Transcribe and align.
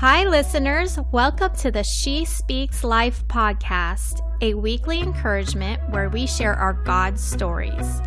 Hi, 0.00 0.22
listeners. 0.22 0.96
Welcome 1.10 1.56
to 1.56 1.72
the 1.72 1.82
She 1.82 2.24
Speaks 2.24 2.84
Life 2.84 3.26
podcast, 3.26 4.20
a 4.40 4.54
weekly 4.54 5.00
encouragement 5.00 5.80
where 5.90 6.08
we 6.08 6.24
share 6.24 6.54
our 6.54 6.74
God 6.74 7.18
stories. 7.18 8.00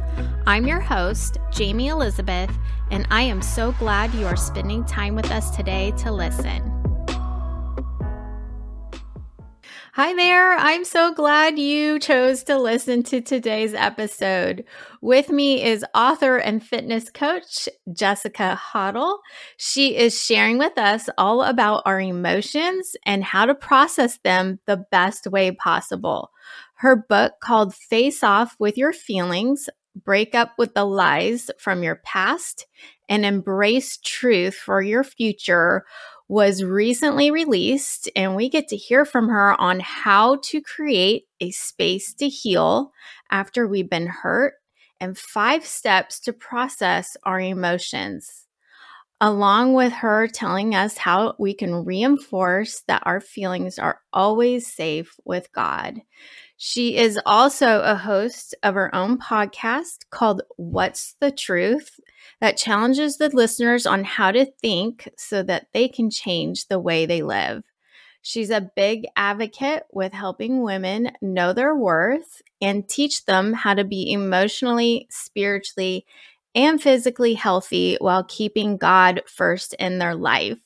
I'm 0.48 0.66
your 0.66 0.80
host, 0.80 1.38
Jayme 1.52 1.90
Elizabeth, 1.90 2.50
and 2.92 3.06
I 3.12 3.24
am 3.24 3.42
so 3.42 3.74
glad 3.74 4.14
you 4.14 4.26
are 4.26 4.38
spending 4.38 4.86
time 4.86 5.16
with 5.16 5.30
us 5.32 5.54
today 5.54 5.92
to 5.98 6.14
listen. 6.14 6.81
Hi 9.94 10.14
there. 10.14 10.54
I'm 10.56 10.86
so 10.86 11.14
glad 11.14 11.60
you 11.60 12.00
chose 12.00 12.44
to 12.44 12.58
listen 12.58 13.04
to 13.04 13.20
today's 13.20 13.74
episode. 13.74 14.64
With 15.02 15.30
me 15.30 15.62
is 15.62 15.84
author 15.94 16.38
and 16.38 16.64
fitness 16.64 17.10
coach 17.10 17.68
Jessica 17.92 18.56
Hottle. 18.56 19.20
She 19.58 19.98
is 19.98 20.18
sharing 20.18 20.58
with 20.58 20.78
us 20.78 21.10
all 21.18 21.42
about 21.42 21.84
our 21.86 22.00
emotions 22.00 22.96
and 23.06 23.22
how 23.22 23.46
to 23.46 23.54
process 23.54 24.18
them 24.24 24.60
the 24.66 24.86
best 24.92 25.28
way 25.28 25.52
possible. 25.52 26.32
Her 26.76 26.96
book 26.96 27.34
called 27.44 27.76
Face 27.76 28.24
Off 28.24 28.56
with 28.60 28.78
Your 28.78 28.94
Feelings 28.94 29.68
Break 29.94 30.34
Up 30.34 30.54
with 30.58 30.74
the 30.74 30.86
Lies 30.86 31.52
from 31.60 31.84
Your 31.84 31.98
Past 31.98 32.66
and 33.10 33.26
Embrace 33.26 33.98
Truth 33.98 34.56
for 34.56 34.82
Your 34.82 35.04
Future 35.04 35.84
was 36.32 36.64
recently 36.64 37.30
released, 37.30 38.10
and 38.16 38.38
we 38.38 38.48
get 38.48 38.70
to 38.70 38.78
hear 38.78 39.04
from 39.04 39.28
her 39.28 39.60
on 39.60 39.82
how 39.82 40.38
to 40.42 40.62
create 40.62 41.26
a 41.42 41.52
space 41.52 42.14
to 42.14 42.30
heal 42.30 42.94
after 43.30 43.68
we've 43.68 43.90
been 43.90 44.08
hurt 44.08 44.54
and 45.02 45.18
five 45.18 45.66
steps 45.66 46.22
to 46.22 46.32
process 46.32 47.18
our 47.24 47.42
emotions. 47.42 48.48
Along 49.20 49.74
with 49.74 49.92
her 49.92 50.26
telling 50.30 50.74
us 50.74 50.96
how 50.96 51.36
we 51.38 51.54
can 51.54 51.84
reinforce 51.84 52.82
that 52.88 53.04
our 53.06 53.20
feelings 53.20 53.78
are 53.78 54.00
always 54.14 54.66
safe 54.66 55.14
with 55.26 55.52
God. 55.52 56.00
She 56.64 56.96
is 56.96 57.20
also 57.26 57.82
a 57.82 57.96
host 57.96 58.54
of 58.62 58.76
her 58.76 58.94
own 58.94 59.18
podcast 59.18 60.08
called 60.12 60.44
What's 60.58 61.16
the 61.20 61.32
Truth 61.32 62.00
that 62.40 62.56
challenges 62.56 63.18
the 63.18 63.30
listeners 63.30 63.88
on 63.88 64.04
how 64.04 64.32
to 64.32 64.46
think 64.46 65.10
so 65.18 65.42
that 65.42 65.70
they 65.74 65.88
can 65.88 66.12
change 66.12 66.68
the 66.68 66.78
way 66.78 67.08
they 67.08 67.24
live. 67.24 67.64
She's 68.22 68.52
a 68.52 68.70
big 68.76 69.08
advocate 69.16 69.86
with 69.92 70.14
helping 70.14 70.62
women 70.62 71.14
know 71.20 71.52
their 71.52 71.76
worth 71.76 72.44
and 72.62 72.88
teach 72.88 73.26
them 73.26 73.54
how 73.54 73.74
to 73.74 73.84
be 73.84 74.12
emotionally, 74.12 75.08
spiritually, 75.10 76.06
and 76.54 76.80
physically 76.80 77.34
healthy 77.34 77.98
while 78.00 78.24
keeping 78.26 78.78
God 78.78 79.24
first 79.26 79.74
in 79.80 79.98
their 79.98 80.14
life. 80.14 80.60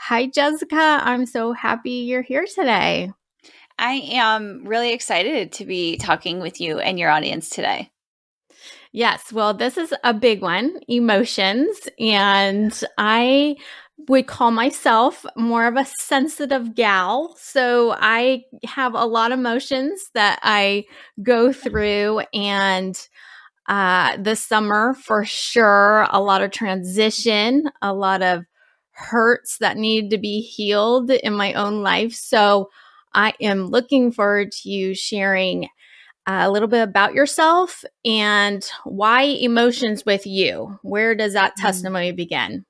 Hi, 0.00 0.26
Jessica. 0.26 1.00
I'm 1.02 1.24
so 1.24 1.54
happy 1.54 1.92
you're 1.92 2.20
here 2.20 2.44
today. 2.44 3.12
I 3.80 4.02
am 4.12 4.62
really 4.66 4.92
excited 4.92 5.52
to 5.52 5.64
be 5.64 5.96
talking 5.96 6.38
with 6.40 6.60
you 6.60 6.78
and 6.78 6.98
your 6.98 7.08
audience 7.08 7.48
today. 7.48 7.90
Yes. 8.92 9.32
Well, 9.32 9.54
this 9.54 9.78
is 9.78 9.94
a 10.04 10.12
big 10.12 10.42
one 10.42 10.80
emotions. 10.86 11.88
And 11.98 12.78
I 12.98 13.56
would 14.08 14.26
call 14.26 14.50
myself 14.50 15.24
more 15.34 15.66
of 15.66 15.76
a 15.76 15.86
sensitive 15.86 16.74
gal. 16.74 17.34
So 17.38 17.94
I 17.98 18.42
have 18.64 18.94
a 18.94 19.06
lot 19.06 19.32
of 19.32 19.38
emotions 19.38 20.10
that 20.12 20.40
I 20.42 20.84
go 21.22 21.50
through. 21.50 22.20
And 22.34 23.00
uh, 23.66 24.18
this 24.18 24.44
summer, 24.44 24.92
for 24.92 25.24
sure, 25.24 26.06
a 26.10 26.20
lot 26.20 26.42
of 26.42 26.50
transition, 26.50 27.64
a 27.80 27.94
lot 27.94 28.22
of 28.22 28.44
hurts 28.90 29.56
that 29.58 29.78
need 29.78 30.10
to 30.10 30.18
be 30.18 30.42
healed 30.42 31.10
in 31.10 31.32
my 31.32 31.54
own 31.54 31.82
life. 31.82 32.12
So 32.12 32.68
I 33.12 33.34
am 33.40 33.66
looking 33.66 34.12
forward 34.12 34.52
to 34.52 34.68
you 34.68 34.94
sharing 34.94 35.68
a 36.26 36.50
little 36.50 36.68
bit 36.68 36.82
about 36.82 37.14
yourself 37.14 37.84
and 38.04 38.64
why 38.84 39.22
emotions 39.22 40.04
with 40.06 40.26
you. 40.26 40.78
Where 40.82 41.14
does 41.14 41.32
that 41.32 41.52
mm. 41.58 41.62
testimony 41.62 42.12
begin? 42.12 42.64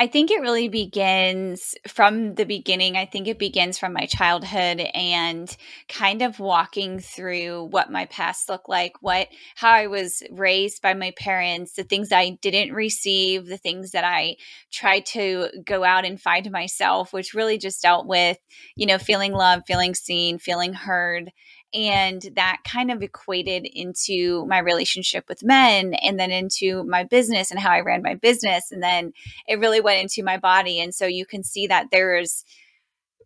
I 0.00 0.06
think 0.06 0.30
it 0.30 0.40
really 0.40 0.68
begins 0.68 1.74
from 1.86 2.34
the 2.34 2.46
beginning. 2.46 2.96
I 2.96 3.04
think 3.04 3.28
it 3.28 3.38
begins 3.38 3.78
from 3.78 3.92
my 3.92 4.06
childhood 4.06 4.80
and 4.80 5.54
kind 5.90 6.22
of 6.22 6.40
walking 6.40 7.00
through 7.00 7.64
what 7.64 7.92
my 7.92 8.06
past 8.06 8.48
looked 8.48 8.70
like, 8.70 8.94
what 9.02 9.28
how 9.56 9.70
I 9.70 9.88
was 9.88 10.22
raised 10.30 10.80
by 10.80 10.94
my 10.94 11.12
parents, 11.18 11.74
the 11.74 11.84
things 11.84 12.12
I 12.12 12.30
didn't 12.40 12.72
receive, 12.72 13.44
the 13.44 13.58
things 13.58 13.90
that 13.90 14.04
I 14.04 14.36
tried 14.72 15.04
to 15.06 15.50
go 15.66 15.84
out 15.84 16.06
and 16.06 16.18
find 16.18 16.50
myself, 16.50 17.12
which 17.12 17.34
really 17.34 17.58
just 17.58 17.82
dealt 17.82 18.06
with, 18.06 18.38
you 18.76 18.86
know, 18.86 18.96
feeling 18.96 19.34
loved, 19.34 19.66
feeling 19.66 19.94
seen, 19.94 20.38
feeling 20.38 20.72
heard 20.72 21.30
and 21.72 22.22
that 22.34 22.58
kind 22.64 22.90
of 22.90 23.02
equated 23.02 23.66
into 23.72 24.44
my 24.46 24.58
relationship 24.58 25.24
with 25.28 25.44
men 25.44 25.94
and 25.94 26.18
then 26.18 26.30
into 26.30 26.84
my 26.84 27.04
business 27.04 27.50
and 27.50 27.60
how 27.60 27.70
I 27.70 27.80
ran 27.80 28.02
my 28.02 28.14
business. 28.14 28.72
And 28.72 28.82
then 28.82 29.12
it 29.46 29.60
really 29.60 29.80
went 29.80 30.02
into 30.02 30.24
my 30.24 30.36
body. 30.36 30.80
And 30.80 30.94
so 30.94 31.06
you 31.06 31.26
can 31.26 31.44
see 31.44 31.66
that 31.68 31.86
there's 31.90 32.44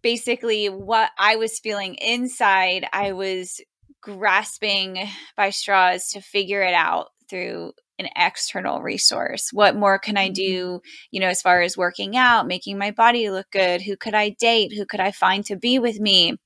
basically 0.02 0.68
what 0.68 1.10
I 1.18 1.36
was 1.36 1.58
feeling 1.58 1.94
inside, 1.94 2.86
I 2.92 3.12
was 3.12 3.60
grasping 4.02 4.98
by 5.36 5.48
straws 5.48 6.08
to 6.10 6.20
figure 6.20 6.62
it 6.62 6.74
out 6.74 7.08
through 7.30 7.72
an 7.98 8.08
external 8.16 8.82
resource. 8.82 9.50
What 9.52 9.76
more 9.76 9.98
can 9.98 10.16
I 10.16 10.26
mm-hmm. 10.26 10.34
do, 10.34 10.80
you 11.10 11.20
know, 11.20 11.28
as 11.28 11.40
far 11.40 11.62
as 11.62 11.76
working 11.76 12.16
out, 12.16 12.46
making 12.46 12.76
my 12.76 12.90
body 12.90 13.30
look 13.30 13.46
good? 13.50 13.80
Who 13.82 13.96
could 13.96 14.14
I 14.14 14.36
date? 14.38 14.72
Who 14.76 14.84
could 14.84 15.00
I 15.00 15.10
find 15.10 15.44
to 15.46 15.56
be 15.56 15.78
with 15.78 16.00
me? 16.00 16.36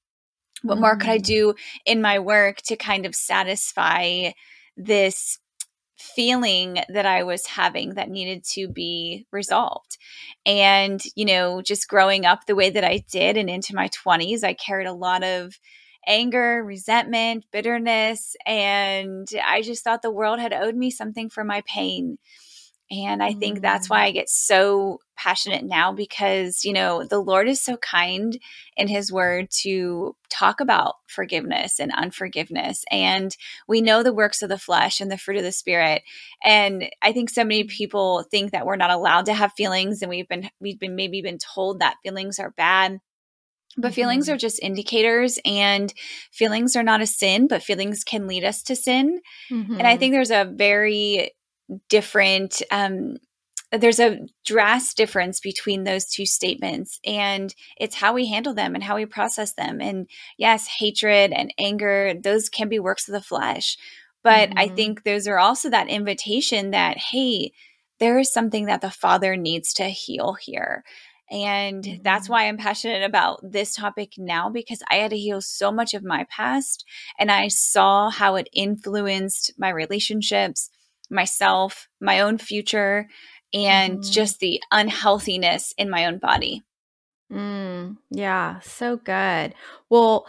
What 0.62 0.74
mm-hmm. 0.74 0.82
more 0.82 0.96
could 0.96 1.10
I 1.10 1.18
mm. 1.18 1.24
do 1.24 1.54
in 1.84 2.02
my 2.02 2.18
work 2.18 2.58
to 2.62 2.76
kind 2.76 3.06
of 3.06 3.14
satisfy 3.14 4.30
this 4.76 5.38
feeling 5.98 6.78
that 6.88 7.06
I 7.06 7.24
was 7.24 7.46
having 7.46 7.94
that 7.94 8.08
needed 8.08 8.44
to 8.52 8.68
be 8.68 9.26
resolved. 9.32 9.98
And, 10.46 11.00
you 11.16 11.24
know, 11.24 11.60
just 11.60 11.88
growing 11.88 12.24
up 12.24 12.46
the 12.46 12.54
way 12.54 12.70
that 12.70 12.84
I 12.84 13.04
did 13.10 13.36
and 13.36 13.50
into 13.50 13.74
my 13.74 13.88
20s, 13.88 14.44
I 14.44 14.54
carried 14.54 14.86
a 14.86 14.92
lot 14.92 15.24
of 15.24 15.58
anger, 16.06 16.62
resentment, 16.64 17.44
bitterness, 17.52 18.36
and 18.46 19.28
I 19.44 19.60
just 19.62 19.82
thought 19.82 20.02
the 20.02 20.10
world 20.10 20.38
had 20.38 20.52
owed 20.52 20.76
me 20.76 20.90
something 20.90 21.28
for 21.28 21.44
my 21.44 21.62
pain. 21.66 22.18
And 22.90 23.22
I 23.22 23.34
think 23.34 23.60
that's 23.60 23.90
why 23.90 24.00
mm. 24.00 24.04
I 24.04 24.10
get 24.12 24.30
so 24.30 25.00
passionate 25.14 25.62
now 25.62 25.92
because, 25.92 26.64
you 26.64 26.72
know, 26.72 27.04
the 27.04 27.18
Lord 27.18 27.46
is 27.48 27.60
so 27.60 27.76
kind 27.76 28.38
in 28.76 28.88
his 28.88 29.12
word 29.12 29.48
to 29.62 30.16
talk 30.30 30.60
about 30.60 30.94
forgiveness 31.06 31.80
and 31.80 31.92
unforgiveness. 31.92 32.84
And 32.90 33.36
we 33.66 33.82
know 33.82 34.02
the 34.02 34.14
works 34.14 34.40
of 34.42 34.48
the 34.48 34.58
flesh 34.58 35.00
and 35.00 35.10
the 35.10 35.18
fruit 35.18 35.36
of 35.36 35.42
the 35.42 35.52
spirit. 35.52 36.02
And 36.42 36.88
I 37.02 37.12
think 37.12 37.28
so 37.28 37.44
many 37.44 37.64
people 37.64 38.24
think 38.30 38.52
that 38.52 38.64
we're 38.64 38.76
not 38.76 38.90
allowed 38.90 39.26
to 39.26 39.34
have 39.34 39.52
feelings 39.52 40.00
and 40.00 40.08
we've 40.08 40.28
been 40.28 40.48
we've 40.60 40.78
been 40.78 40.96
maybe 40.96 41.20
been 41.20 41.38
told 41.38 41.80
that 41.80 41.96
feelings 42.02 42.38
are 42.38 42.52
bad. 42.52 43.00
But 43.76 43.94
feelings 43.94 44.26
mm-hmm. 44.26 44.34
are 44.34 44.38
just 44.38 44.60
indicators, 44.60 45.38
and 45.44 45.92
feelings 46.32 46.74
are 46.74 46.82
not 46.82 47.00
a 47.00 47.06
sin, 47.06 47.46
but 47.46 47.62
feelings 47.62 48.02
can 48.02 48.26
lead 48.26 48.42
us 48.42 48.62
to 48.64 48.74
sin. 48.74 49.20
Mm-hmm. 49.52 49.74
And 49.74 49.82
I 49.82 49.92
mm-hmm. 49.92 49.98
think 50.00 50.12
there's 50.14 50.32
a 50.32 50.50
very 50.52 51.30
different 51.88 52.62
um, 52.70 53.16
there's 53.70 54.00
a 54.00 54.20
drastic 54.46 54.96
difference 54.96 55.40
between 55.40 55.84
those 55.84 56.06
two 56.06 56.24
statements 56.24 56.98
and 57.04 57.54
it's 57.76 57.96
how 57.96 58.14
we 58.14 58.26
handle 58.26 58.54
them 58.54 58.74
and 58.74 58.82
how 58.82 58.96
we 58.96 59.04
process 59.04 59.52
them 59.52 59.80
and 59.80 60.08
yes 60.38 60.66
hatred 60.78 61.32
and 61.32 61.52
anger 61.58 62.14
those 62.22 62.48
can 62.48 62.68
be 62.68 62.78
works 62.78 63.08
of 63.08 63.12
the 63.12 63.20
flesh 63.20 63.76
but 64.22 64.50
mm-hmm. 64.50 64.58
i 64.58 64.68
think 64.68 65.04
those 65.04 65.28
are 65.28 65.38
also 65.38 65.68
that 65.68 65.88
invitation 65.88 66.70
that 66.70 66.96
hey 66.96 67.52
there 67.98 68.18
is 68.18 68.32
something 68.32 68.66
that 68.66 68.80
the 68.80 68.90
father 68.90 69.36
needs 69.36 69.72
to 69.74 69.84
heal 69.84 70.34
here 70.34 70.82
and 71.30 71.84
mm-hmm. 71.84 72.02
that's 72.02 72.28
why 72.28 72.48
I'm 72.48 72.56
passionate 72.56 73.02
about 73.02 73.40
this 73.42 73.74
topic 73.74 74.14
now 74.16 74.48
because 74.48 74.82
I 74.90 74.96
had 74.96 75.10
to 75.10 75.18
heal 75.18 75.40
so 75.40 75.70
much 75.70 75.94
of 75.94 76.02
my 76.02 76.26
past 76.30 76.84
and 77.18 77.30
I 77.30 77.48
saw 77.48 78.10
how 78.10 78.36
it 78.36 78.48
influenced 78.52 79.52
my 79.58 79.68
relationships, 79.68 80.70
myself, 81.10 81.88
my 82.00 82.20
own 82.20 82.38
future, 82.38 83.08
and 83.52 83.98
mm. 83.98 84.10
just 84.10 84.40
the 84.40 84.60
unhealthiness 84.70 85.74
in 85.78 85.90
my 85.90 86.06
own 86.06 86.18
body. 86.18 86.62
Mm, 87.32 87.96
yeah, 88.10 88.60
so 88.60 88.96
good. 88.96 89.54
Well, 89.90 90.26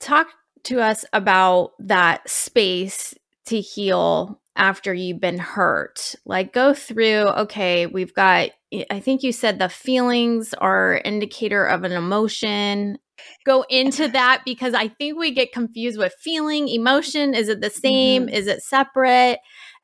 talk 0.00 0.28
to 0.64 0.80
us 0.80 1.04
about 1.12 1.72
that 1.78 2.28
space 2.28 3.14
to 3.46 3.60
heal 3.60 4.40
after 4.56 4.92
you've 4.92 5.20
been 5.20 5.38
hurt. 5.38 6.14
Like, 6.24 6.52
go 6.52 6.74
through, 6.74 7.28
okay, 7.28 7.86
we've 7.86 8.14
got, 8.14 8.50
I 8.90 9.00
think 9.00 9.22
you 9.22 9.30
said 9.30 9.58
the 9.58 9.68
feelings 9.68 10.54
are 10.54 11.00
indicator 11.04 11.64
of 11.64 11.84
an 11.84 11.92
emotion. 11.92 12.98
Go 13.44 13.64
into 13.68 14.08
that 14.08 14.42
because 14.44 14.74
I 14.74 14.88
think 14.88 15.18
we 15.18 15.30
get 15.30 15.52
confused 15.52 15.98
with 15.98 16.14
feeling, 16.20 16.68
emotion. 16.68 17.34
Is 17.34 17.48
it 17.48 17.60
the 17.60 17.70
same? 17.70 18.26
Mm-hmm. 18.26 18.34
Is 18.34 18.46
it 18.46 18.62
separate? 18.62 19.38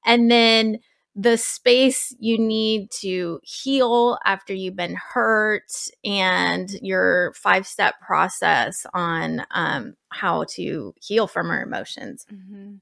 And 0.05 0.31
then 0.31 0.79
the 1.15 1.37
space 1.37 2.15
you 2.19 2.39
need 2.39 2.91
to 3.01 3.39
heal 3.43 4.19
after 4.25 4.55
you've 4.55 4.77
been 4.77 4.97
hurt 4.97 5.71
and 6.05 6.71
your 6.81 7.33
five 7.35 7.67
step 7.67 7.95
process 8.01 8.87
on 8.95 9.45
um, 9.51 9.95
how 10.09 10.45
to 10.55 10.95
heal 11.01 11.27
from 11.27 11.51
our 11.51 11.63
emotions. 11.63 12.25
Mm-hmm. 12.33 12.77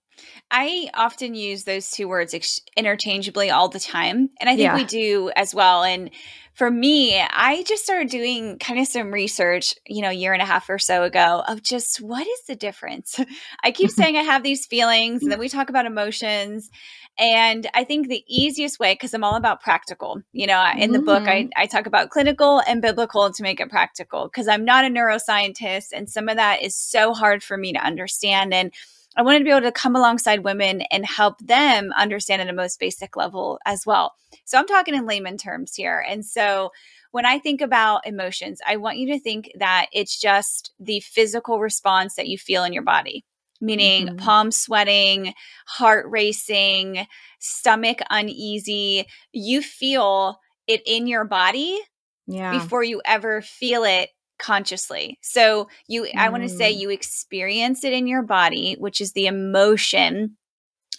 I 0.51 0.91
often 0.95 1.35
use 1.35 1.65
those 1.65 1.91
two 1.91 2.09
words 2.09 2.35
ex- 2.35 2.61
interchangeably 2.77 3.51
all 3.51 3.69
the 3.69 3.81
time. 3.81 4.31
And 4.41 4.51
I 4.51 4.57
think 4.57 4.61
yeah. 4.61 4.75
we 4.75 4.85
do 4.85 5.31
as 5.35 5.55
well. 5.55 5.83
And 5.85 6.11
for 6.55 6.71
me, 6.71 7.19
I 7.19 7.63
just 7.63 7.85
started 7.85 8.11
doing 8.11 8.59
kind 8.59 8.81
of 8.81 8.87
some 8.87 9.13
research, 9.13 9.75
you 9.87 10.03
know, 10.03 10.11
a 10.11 10.15
year 10.15 10.33
and 10.33 10.43
a 10.43 10.47
half 10.47 10.69
or 10.69 10.79
so 10.79 11.05
ago 11.05 11.43
of 11.47 11.63
just 11.63 12.03
what 12.03 12.27
is 12.27 12.43
the 12.47 12.57
difference? 12.57 13.19
I 13.65 13.71
keep 13.71 13.91
saying 13.91 14.17
I 14.17 14.23
have 14.23 14.43
these 14.43 14.67
feelings, 14.67 15.23
and 15.23 15.31
then 15.31 15.39
we 15.39 15.49
talk 15.49 15.71
about 15.71 15.87
emotions. 15.87 16.71
And 17.19 17.67
I 17.75 17.85
think 17.85 18.09
the 18.09 18.25
easiest 18.29 18.79
way, 18.79 18.95
because 18.95 19.15
I'm 19.15 19.25
all 19.25 19.37
about 19.37 19.61
practical, 19.61 20.23
you 20.33 20.47
know, 20.47 20.65
in 20.77 20.93
the 20.93 20.99
mm-hmm. 20.99 21.07
book, 21.07 21.23
I, 21.29 21.43
mm-hmm. 21.43 21.49
I 21.57 21.67
talk 21.67 21.87
about 21.87 22.11
clinical 22.11 22.63
and 22.67 22.81
biblical 22.81 23.31
to 23.31 23.43
make 23.43 23.61
it 23.61 23.69
practical 23.69 24.25
because 24.25 24.49
I'm 24.49 24.65
not 24.65 24.85
a 24.85 24.89
neuroscientist. 24.89 25.89
And 25.93 26.09
some 26.09 26.29
of 26.29 26.37
that 26.37 26.63
is 26.63 26.75
so 26.75 27.13
hard 27.13 27.43
for 27.43 27.57
me 27.57 27.73
to 27.73 27.79
understand. 27.79 28.55
And 28.55 28.73
I 29.17 29.23
wanted 29.23 29.41
to 29.41 29.45
be 29.45 29.51
able 29.51 29.63
to 29.63 29.73
come 29.73 29.97
alongside 29.97 30.45
women 30.45 30.83
and 30.83 31.05
help 31.05 31.39
them 31.41 31.93
understand 31.97 32.43
at 32.43 32.49
a 32.49 32.53
most 32.53 32.79
basic 32.79 33.17
level 33.17 33.59
as 33.67 33.85
well. 33.85 34.15
So 34.45 34.59
I'm 34.59 34.67
talking 34.67 34.95
in 34.95 35.07
layman 35.07 35.37
terms 35.37 35.75
here. 35.75 36.05
And 36.09 36.25
so 36.25 36.71
when 37.11 37.27
I 37.27 37.39
think 37.39 37.61
about 37.61 38.07
emotions, 38.07 38.61
I 38.67 38.77
want 38.77 38.99
you 38.99 39.09
to 39.13 39.19
think 39.19 39.51
that 39.59 39.87
it's 39.93 40.19
just 40.19 40.73
the 40.79 41.01
physical 41.01 41.59
response 41.59 42.15
that 42.15 42.29
you 42.29 42.39
feel 42.39 42.63
in 42.63 42.73
your 42.73 42.85
body, 42.85 43.25
meaning 43.61 44.07
mm-hmm. 44.07 44.17
palm 44.17 44.53
sweating, 44.53 45.35
heart 45.67 46.07
racing, 46.09 47.07
stomach 47.41 47.99
uneasy. 48.11 49.07
You 49.33 49.61
feel 49.61 50.39
it 50.69 50.83
in 50.87 51.09
your 51.09 51.25
body 51.25 51.81
yeah. 52.29 52.53
before 52.53 52.85
you 52.85 53.03
ever 53.05 53.43
feel 53.43 53.83
it 53.83 54.11
consciously. 54.41 55.19
So 55.21 55.69
you 55.87 56.03
mm. 56.03 56.17
I 56.17 56.29
want 56.31 56.43
to 56.43 56.49
say 56.49 56.71
you 56.71 56.91
experience 56.91 57.85
it 57.85 57.93
in 57.93 58.07
your 58.07 58.23
body, 58.23 58.77
which 58.79 59.01
is 59.01 59.13
the 59.13 59.27
emotion, 59.27 60.37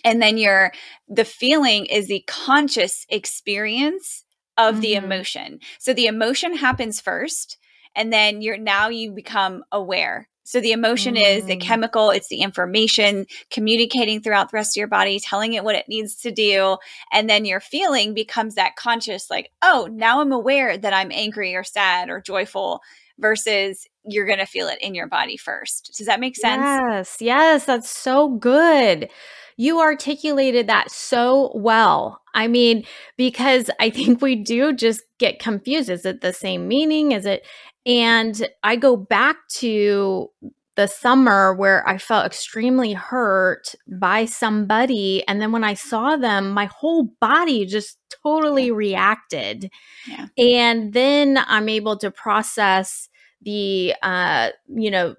and 0.05 0.21
then 0.21 0.37
your 0.37 0.71
the 1.09 1.25
feeling 1.25 1.85
is 1.87 2.07
the 2.07 2.23
conscious 2.27 3.05
experience 3.09 4.23
of 4.57 4.75
mm-hmm. 4.75 4.81
the 4.81 4.93
emotion. 4.95 5.59
So 5.79 5.93
the 5.93 6.05
emotion 6.05 6.55
happens 6.55 7.01
first 7.01 7.57
and 7.95 8.11
then 8.11 8.41
you're 8.41 8.57
now 8.57 8.89
you 8.89 9.11
become 9.11 9.63
aware. 9.71 10.27
So 10.43 10.59
the 10.59 10.71
emotion 10.71 11.15
mm. 11.15 11.23
is 11.23 11.45
the 11.45 11.55
mm. 11.55 11.61
chemical, 11.61 12.09
it's 12.09 12.27
the 12.27 12.41
information 12.41 13.25
communicating 13.51 14.21
throughout 14.21 14.51
the 14.51 14.55
rest 14.55 14.75
of 14.75 14.79
your 14.79 14.87
body, 14.87 15.19
telling 15.19 15.53
it 15.53 15.63
what 15.63 15.75
it 15.75 15.87
needs 15.87 16.15
to 16.17 16.31
do. 16.31 16.77
And 17.11 17.29
then 17.29 17.45
your 17.45 17.59
feeling 17.59 18.13
becomes 18.13 18.55
that 18.55 18.75
conscious, 18.75 19.29
like, 19.29 19.51
oh, 19.61 19.87
now 19.91 20.19
I'm 20.19 20.31
aware 20.31 20.77
that 20.77 20.93
I'm 20.93 21.11
angry 21.11 21.55
or 21.55 21.63
sad 21.63 22.09
or 22.09 22.21
joyful 22.21 22.81
versus 23.21 23.87
you're 24.03 24.25
going 24.25 24.39
to 24.39 24.45
feel 24.45 24.67
it 24.67 24.81
in 24.81 24.95
your 24.95 25.07
body 25.07 25.37
first. 25.37 25.93
Does 25.97 26.07
that 26.07 26.19
make 26.19 26.35
sense? 26.35 26.61
Yes. 26.61 27.17
Yes. 27.19 27.65
That's 27.65 27.89
so 27.89 28.29
good. 28.29 29.09
You 29.57 29.79
articulated 29.79 30.67
that 30.67 30.89
so 30.89 31.51
well. 31.53 32.21
I 32.33 32.47
mean, 32.47 32.83
because 33.15 33.69
I 33.79 33.89
think 33.91 34.21
we 34.21 34.35
do 34.35 34.73
just 34.73 35.03
get 35.19 35.39
confused. 35.39 35.89
Is 35.89 36.05
it 36.05 36.21
the 36.21 36.33
same 36.33 36.67
meaning? 36.67 37.11
Is 37.11 37.25
it? 37.25 37.45
And 37.85 38.47
I 38.63 38.75
go 38.75 38.95
back 38.97 39.35
to 39.55 40.29
the 40.75 40.87
summer 40.87 41.53
where 41.53 41.87
I 41.87 41.97
felt 41.97 42.25
extremely 42.25 42.93
hurt 42.93 43.75
by 43.87 44.25
somebody. 44.25 45.23
And 45.27 45.41
then 45.41 45.51
when 45.51 45.63
I 45.63 45.73
saw 45.73 46.15
them, 46.15 46.51
my 46.51 46.65
whole 46.65 47.09
body 47.19 47.65
just 47.65 47.97
totally 48.23 48.71
reacted. 48.71 49.69
Yeah. 50.07 50.27
And 50.37 50.93
then 50.93 51.39
I'm 51.45 51.67
able 51.69 51.97
to 51.97 52.09
process 52.09 53.09
the 53.41 53.93
uh 54.03 54.49
you 54.67 54.91
know 54.91 55.15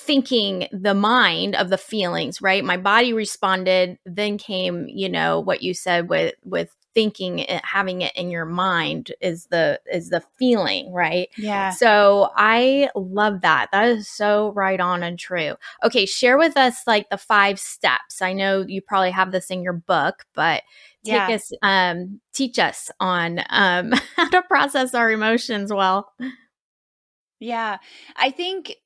thinking 0.00 0.66
the 0.72 0.94
mind 0.94 1.54
of 1.54 1.68
the 1.68 1.78
feelings 1.78 2.40
right? 2.40 2.64
My 2.64 2.76
body 2.76 3.12
responded 3.12 3.98
then 4.06 4.38
came 4.38 4.86
you 4.88 5.08
know 5.08 5.40
what 5.40 5.62
you 5.62 5.74
said 5.74 6.08
with 6.08 6.34
with 6.44 6.74
thinking 6.94 7.38
it 7.38 7.64
having 7.64 8.00
it 8.00 8.12
in 8.16 8.30
your 8.30 8.44
mind 8.44 9.12
is 9.20 9.46
the 9.46 9.80
is 9.92 10.08
the 10.08 10.22
feeling 10.38 10.92
right? 10.92 11.28
Yeah. 11.36 11.70
So 11.70 12.30
i 12.34 12.88
love 12.96 13.42
that. 13.42 13.68
That 13.72 13.88
is 13.88 14.08
so 14.08 14.52
right 14.52 14.80
on 14.80 15.02
and 15.02 15.18
true. 15.18 15.54
Okay 15.84 16.06
share 16.06 16.38
with 16.38 16.56
us 16.56 16.82
like 16.86 17.10
the 17.10 17.18
five 17.18 17.60
steps. 17.60 18.22
I 18.22 18.32
know 18.32 18.64
you 18.66 18.80
probably 18.80 19.10
have 19.10 19.32
this 19.32 19.50
in 19.50 19.62
your 19.62 19.74
book 19.74 20.24
but 20.34 20.62
take 21.04 21.14
yeah. 21.14 21.28
us 21.28 21.52
um 21.62 22.20
teach 22.32 22.58
us 22.58 22.90
on 23.00 23.40
um 23.50 23.92
how 24.16 24.28
to 24.30 24.42
process 24.42 24.94
our 24.94 25.10
emotions 25.10 25.72
well 25.72 26.12
yeah. 27.40 27.78
I 28.16 28.30
think 28.30 28.76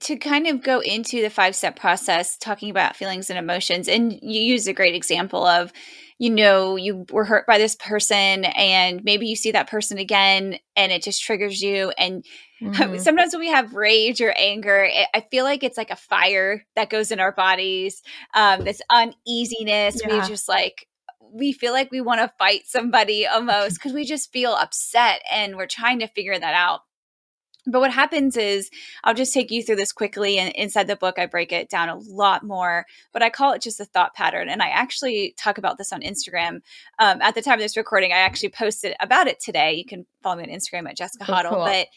to 0.00 0.16
kind 0.16 0.46
of 0.46 0.62
go 0.62 0.80
into 0.80 1.22
the 1.22 1.30
five 1.30 1.56
step 1.56 1.78
process, 1.78 2.36
talking 2.36 2.70
about 2.70 2.96
feelings 2.96 3.30
and 3.30 3.38
emotions, 3.38 3.88
and 3.88 4.12
you 4.22 4.40
use 4.40 4.66
a 4.66 4.72
great 4.72 4.94
example 4.94 5.46
of, 5.46 5.72
you 6.18 6.30
know, 6.30 6.76
you 6.76 7.06
were 7.10 7.24
hurt 7.24 7.46
by 7.46 7.58
this 7.58 7.74
person, 7.74 8.44
and 8.44 9.02
maybe 9.04 9.26
you 9.26 9.36
see 9.36 9.52
that 9.52 9.70
person 9.70 9.98
again, 9.98 10.58
and 10.74 10.92
it 10.92 11.02
just 11.02 11.22
triggers 11.22 11.62
you. 11.62 11.92
And 11.98 12.24
mm-hmm. 12.62 12.98
sometimes 12.98 13.32
when 13.32 13.40
we 13.40 13.50
have 13.50 13.74
rage 13.74 14.20
or 14.20 14.32
anger, 14.32 14.88
it, 14.90 15.08
I 15.14 15.20
feel 15.30 15.44
like 15.44 15.62
it's 15.62 15.78
like 15.78 15.90
a 15.90 15.96
fire 15.96 16.64
that 16.74 16.90
goes 16.90 17.12
in 17.12 17.20
our 17.20 17.32
bodies, 17.32 18.02
um, 18.34 18.64
this 18.64 18.80
uneasiness. 18.90 20.00
Yeah. 20.02 20.20
We 20.20 20.28
just 20.28 20.48
like, 20.48 20.86
we 21.32 21.52
feel 21.52 21.72
like 21.72 21.90
we 21.90 22.00
want 22.00 22.20
to 22.20 22.32
fight 22.38 22.62
somebody 22.66 23.26
almost 23.26 23.76
because 23.76 23.92
we 23.92 24.04
just 24.04 24.32
feel 24.32 24.52
upset 24.52 25.22
and 25.30 25.56
we're 25.56 25.66
trying 25.66 26.00
to 26.00 26.08
figure 26.08 26.38
that 26.38 26.54
out. 26.54 26.80
But 27.66 27.80
what 27.80 27.92
happens 27.92 28.36
is, 28.36 28.70
I'll 29.02 29.14
just 29.14 29.34
take 29.34 29.50
you 29.50 29.62
through 29.62 29.76
this 29.76 29.92
quickly. 29.92 30.38
And 30.38 30.52
inside 30.54 30.86
the 30.86 30.96
book, 30.96 31.18
I 31.18 31.26
break 31.26 31.52
it 31.52 31.68
down 31.68 31.88
a 31.88 31.98
lot 31.98 32.44
more, 32.44 32.86
but 33.12 33.22
I 33.22 33.30
call 33.30 33.52
it 33.52 33.62
just 33.62 33.80
a 33.80 33.84
thought 33.84 34.14
pattern. 34.14 34.48
And 34.48 34.62
I 34.62 34.68
actually 34.68 35.34
talk 35.36 35.58
about 35.58 35.76
this 35.76 35.92
on 35.92 36.02
Instagram. 36.02 36.60
Um, 36.98 37.20
at 37.20 37.34
the 37.34 37.42
time 37.42 37.54
of 37.54 37.60
this 37.60 37.76
recording, 37.76 38.12
I 38.12 38.18
actually 38.18 38.50
posted 38.50 38.94
about 39.00 39.26
it 39.26 39.40
today. 39.40 39.74
You 39.74 39.84
can 39.84 40.06
follow 40.22 40.36
me 40.36 40.44
on 40.44 40.48
Instagram 40.50 40.88
at 40.88 40.96
Jessica 40.96 41.24
Hottle. 41.24 41.52
Cool. 41.52 41.64
But 41.64 41.88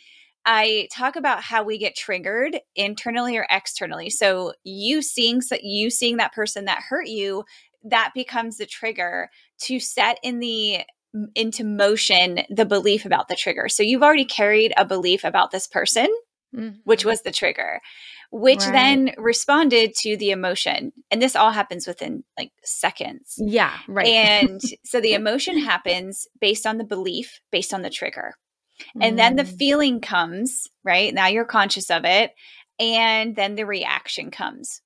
I 0.46 0.88
talk 0.92 1.16
about 1.16 1.44
how 1.44 1.64
we 1.64 1.78
get 1.78 1.96
triggered 1.96 2.60
internally 2.76 3.38
or 3.38 3.46
externally. 3.50 4.10
So 4.10 4.54
you 4.64 5.02
seeing 5.02 5.42
you 5.62 5.90
seeing 5.92 6.18
that 6.18 6.34
person 6.34 6.66
that 6.66 6.82
hurt 6.90 7.08
you, 7.08 7.44
that 7.84 8.12
becomes 8.16 8.58
the 8.58 8.66
trigger 8.66 9.30
to 9.64 9.80
set 9.80 10.18
in 10.24 10.40
the 10.40 10.80
into 11.36 11.64
motion 11.64 12.42
the 12.50 12.66
belief 12.66 13.06
about 13.06 13.28
the 13.28 13.36
trigger. 13.36 13.68
So 13.70 13.84
you've 13.84 14.04
already 14.04 14.26
carried 14.26 14.74
a 14.78 14.86
belief 14.86 15.24
about 15.24 15.52
this 15.52 15.68
person, 15.68 16.08
mm-hmm. 16.56 16.78
which 16.84 17.06
was 17.06 17.22
the 17.22 17.32
trigger, 17.32 17.80
which 18.32 18.60
right. 18.60 18.72
then 18.72 19.12
responded 19.18 19.96
to 20.00 20.18
the 20.18 20.32
emotion. 20.32 20.92
And 21.10 21.22
this 21.22 21.36
all 21.36 21.52
happens 21.52 21.88
within 21.88 22.24
like 22.38 22.52
seconds. 22.64 23.36
Yeah, 23.38 23.76
right. 23.88 24.08
And 24.08 24.62
so 24.86 25.02
the 25.02 25.14
emotion 25.14 25.60
happens 25.60 26.28
based 26.40 26.68
on 26.68 26.78
the 26.78 26.84
belief, 26.84 27.40
based 27.52 27.74
on 27.74 27.82
the 27.82 27.90
trigger. 27.90 28.34
And 29.02 29.14
mm. 29.14 29.18
then 29.18 29.36
the 29.36 29.44
mm. 29.44 29.58
feeling 29.58 30.02
comes, 30.02 30.68
right? 30.84 31.14
Now 31.14 31.28
you're 31.28 31.46
conscious 31.46 31.90
of 31.90 32.06
it. 32.06 32.32
And 32.80 33.36
then 33.36 33.56
the 33.56 33.66
reaction 33.66 34.32
comes. 34.32 34.82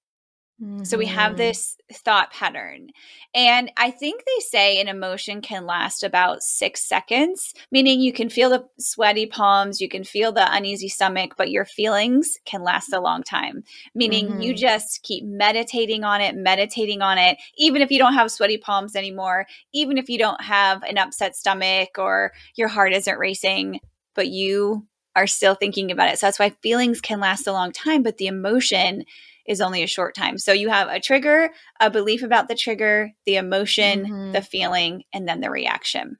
Mm-hmm. 0.62 0.84
So 0.84 0.98
we 0.98 1.08
have 1.08 1.32
mm-hmm. 1.32 1.38
this 1.38 1.78
thought 1.92 2.32
pattern. 2.32 2.90
And 3.34 3.72
I 3.76 3.90
think 3.90 4.24
they 4.24 4.40
say 4.42 4.80
an 4.80 4.88
emotion 4.88 5.42
can 5.42 5.66
last 5.66 6.04
about 6.04 6.44
six 6.44 6.88
seconds, 6.88 7.54
meaning 7.72 8.00
you 8.00 8.14
can 8.14 8.30
feel 8.30 8.50
the 8.52 8.66
sweaty 8.80 9.26
palms, 9.26 9.82
you 9.82 9.90
can 9.90 10.04
feel 10.04 10.32
the 10.32 10.48
uneasy 10.56 10.90
stomach, 10.90 11.34
but 11.38 11.50
your 11.50 11.66
feelings 11.66 12.38
can 12.46 12.64
last 12.64 12.94
a 12.94 13.02
long 13.02 13.24
time, 13.24 13.64
meaning 13.96 14.28
mm-hmm. 14.28 14.42
you 14.42 14.54
just 14.54 15.02
keep 15.02 15.26
meditating 15.26 16.04
on 16.04 16.22
it, 16.22 16.36
meditating 16.36 17.02
on 17.02 17.18
it, 17.18 17.38
even 17.58 17.82
if 17.82 17.90
you 17.90 17.98
don't 17.98 18.14
have 18.14 18.32
sweaty 18.32 18.58
palms 18.58 18.96
anymore, 18.96 19.48
even 19.74 19.98
if 19.98 20.08
you 20.08 20.20
don't 20.20 20.42
have 20.42 20.84
an 20.84 21.00
upset 21.00 21.36
stomach 21.36 21.98
or 21.98 22.32
your 22.56 22.68
heart 22.68 22.94
isn't 22.94 23.18
racing, 23.18 23.80
but 24.14 24.28
you 24.28 24.86
are 25.16 25.28
still 25.28 25.56
thinking 25.56 25.92
about 25.92 26.10
it. 26.10 26.20
So 26.20 26.28
that's 26.28 26.40
why 26.40 26.52
feelings 26.62 27.02
can 27.02 27.20
last 27.20 27.48
a 27.48 27.52
long 27.52 27.72
time, 27.72 28.04
but 28.04 28.18
the 28.18 28.28
emotion 28.28 29.04
is 29.46 29.62
only 29.62 29.84
a 29.84 29.88
short 29.88 30.16
time. 30.16 30.38
So 30.38 30.54
you 30.54 30.70
have 30.70 30.88
a 30.88 31.00
trigger, 31.00 31.50
a 31.80 31.90
belief 31.90 32.24
about 32.24 32.48
the 32.48 32.56
trigger, 32.56 33.12
the 33.26 33.36
emotion, 33.36 34.06
mm-hmm. 34.06 34.32
the 34.32 34.42
feeling, 34.42 35.04
and 35.14 35.28
then 35.28 35.42
the 35.42 35.50
reaction. 35.50 36.18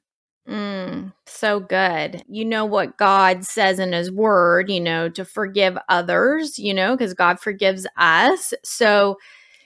Mm, 0.48 1.12
so 1.26 1.60
good. 1.60 2.22
You 2.28 2.44
know 2.44 2.66
what 2.66 2.98
God 2.98 3.44
says 3.44 3.78
in 3.78 3.92
his 3.92 4.12
word, 4.12 4.70
you 4.70 4.80
know, 4.80 5.08
to 5.10 5.24
forgive 5.24 5.78
others, 5.88 6.58
you 6.58 6.74
know, 6.74 6.94
because 6.94 7.14
God 7.14 7.40
forgives 7.40 7.86
us. 7.96 8.52
So 8.62 9.16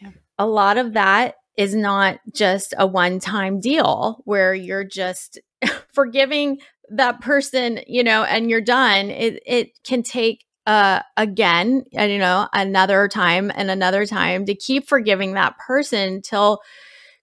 yeah. 0.01 0.11
a 0.39 0.47
lot 0.47 0.79
of 0.79 0.93
that 0.93 1.35
is 1.57 1.75
not 1.75 2.21
just 2.33 2.75
a 2.79 2.87
one 2.87 3.19
time 3.19 3.59
deal 3.59 4.23
where 4.25 4.55
you're 4.55 4.85
just 4.85 5.41
forgiving 5.93 6.59
that 6.91 7.21
person, 7.21 7.81
you 7.89 8.05
know, 8.05 8.23
and 8.23 8.49
you're 8.49 8.61
done. 8.61 9.11
It, 9.11 9.43
it 9.45 9.71
can 9.85 10.05
take 10.05 10.45
uh, 10.69 11.01
again, 11.17 11.83
you 11.93 12.19
know, 12.19 12.47
another 12.53 13.09
time 13.09 13.51
and 13.55 13.71
another 13.71 14.05
time 14.05 14.45
to 14.45 14.55
keep 14.55 14.87
forgiving 14.87 15.33
that 15.33 15.57
person 15.57 16.21
till 16.21 16.61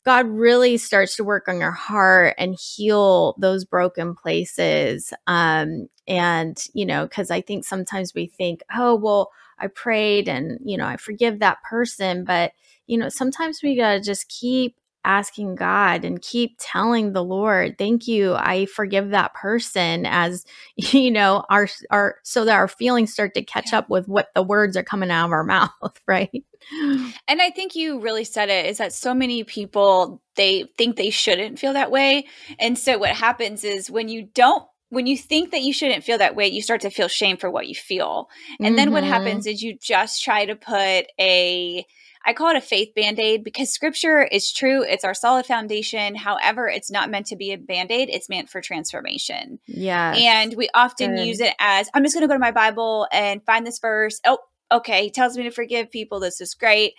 God 0.03 0.27
really 0.27 0.77
starts 0.77 1.15
to 1.17 1.23
work 1.23 1.47
on 1.47 1.59
your 1.59 1.71
heart 1.71 2.33
and 2.39 2.57
heal 2.59 3.35
those 3.39 3.63
broken 3.63 4.15
places. 4.15 5.13
Um, 5.27 5.89
and, 6.07 6.57
you 6.73 6.87
know, 6.87 7.03
because 7.05 7.29
I 7.29 7.41
think 7.41 7.65
sometimes 7.65 8.15
we 8.15 8.25
think, 8.25 8.61
oh, 8.75 8.95
well, 8.95 9.29
I 9.59 9.67
prayed 9.67 10.27
and, 10.27 10.57
you 10.65 10.75
know, 10.75 10.87
I 10.87 10.97
forgive 10.97 11.37
that 11.39 11.61
person. 11.69 12.25
But, 12.25 12.53
you 12.87 12.97
know, 12.97 13.09
sometimes 13.09 13.61
we 13.61 13.75
got 13.77 13.93
to 13.93 14.01
just 14.01 14.27
keep 14.27 14.75
asking 15.05 15.55
God 15.55 16.03
and 16.03 16.21
keep 16.21 16.55
telling 16.59 17.13
the 17.13 17.23
Lord, 17.23 17.77
thank 17.77 18.07
you. 18.07 18.33
I 18.33 18.65
forgive 18.65 19.11
that 19.11 19.33
person 19.33 20.05
as, 20.05 20.45
you 20.75 21.11
know, 21.11 21.45
our, 21.49 21.67
our, 21.91 22.17
so 22.23 22.45
that 22.45 22.55
our 22.55 22.67
feelings 22.67 23.13
start 23.13 23.33
to 23.35 23.43
catch 23.43 23.73
up 23.73 23.89
with 23.89 24.07
what 24.07 24.29
the 24.35 24.43
words 24.43 24.75
are 24.75 24.83
coming 24.83 25.11
out 25.11 25.25
of 25.25 25.31
our 25.31 25.43
mouth, 25.45 25.71
right? 26.07 26.43
And 27.27 27.41
I 27.41 27.51
think 27.51 27.75
you 27.75 27.99
really 27.99 28.23
said 28.23 28.49
it 28.49 28.65
is 28.65 28.79
that 28.79 28.93
so 28.93 29.13
many 29.13 29.43
people, 29.43 30.21
they 30.35 30.65
think 30.77 30.95
they 30.95 31.11
shouldn't 31.11 31.59
feel 31.59 31.73
that 31.73 31.91
way. 31.91 32.25
And 32.59 32.77
so 32.77 32.97
what 32.97 33.11
happens 33.11 33.63
is 33.63 33.91
when 33.91 34.09
you 34.09 34.23
don't 34.33 34.67
when 34.95 35.07
you 35.07 35.17
think 35.17 35.51
that 35.51 35.61
you 35.61 35.73
shouldn't 35.73 36.05
feel 36.05 36.17
that 36.17 36.37
way, 36.37 36.47
you 36.47 36.61
start 36.61 36.79
to 36.81 36.89
feel 36.89 37.09
shame 37.09 37.35
for 37.35 37.51
what 37.51 37.67
you 37.67 37.75
feel. 37.75 38.29
And 38.59 38.67
mm-hmm. 38.67 38.75
then 38.77 38.91
what 38.93 39.03
mm-hmm. 39.03 39.11
happens 39.11 39.45
is 39.45 39.61
you 39.61 39.77
just 39.77 40.23
try 40.23 40.45
to 40.45 40.55
put 40.55 41.07
a 41.19 41.85
I 42.27 42.33
call 42.33 42.49
it 42.49 42.55
a 42.55 42.61
faith 42.61 42.95
band 42.95 43.19
aid 43.19 43.43
because 43.43 43.71
scripture 43.71 44.23
is 44.23 44.51
true. 44.51 44.83
It's 44.83 45.03
our 45.03 45.13
solid 45.13 45.45
foundation. 45.45 46.15
However, 46.15 46.67
it's 46.67 46.89
not 46.89 47.11
meant 47.11 47.27
to 47.27 47.35
be 47.35 47.51
a 47.51 47.57
band 47.57 47.91
aid, 47.91 48.09
it's 48.09 48.29
meant 48.29 48.49
for 48.49 48.61
transformation. 48.61 49.59
Yeah. 49.67 50.15
And 50.15 50.55
we 50.55 50.69
often 50.73 51.15
Good. 51.15 51.27
use 51.27 51.39
it 51.39 51.53
as 51.59 51.89
I'm 51.93 52.03
just 52.03 52.15
going 52.15 52.23
to 52.23 52.27
go 52.27 52.33
to 52.33 52.39
my 52.39 52.51
Bible 52.51 53.07
and 53.11 53.43
find 53.45 53.67
this 53.67 53.77
verse. 53.77 54.21
Oh, 54.25 54.39
okay. 54.71 55.03
He 55.03 55.11
tells 55.11 55.37
me 55.37 55.43
to 55.43 55.51
forgive 55.51 55.91
people. 55.91 56.19
This 56.19 56.41
is 56.41 56.55
great. 56.55 56.93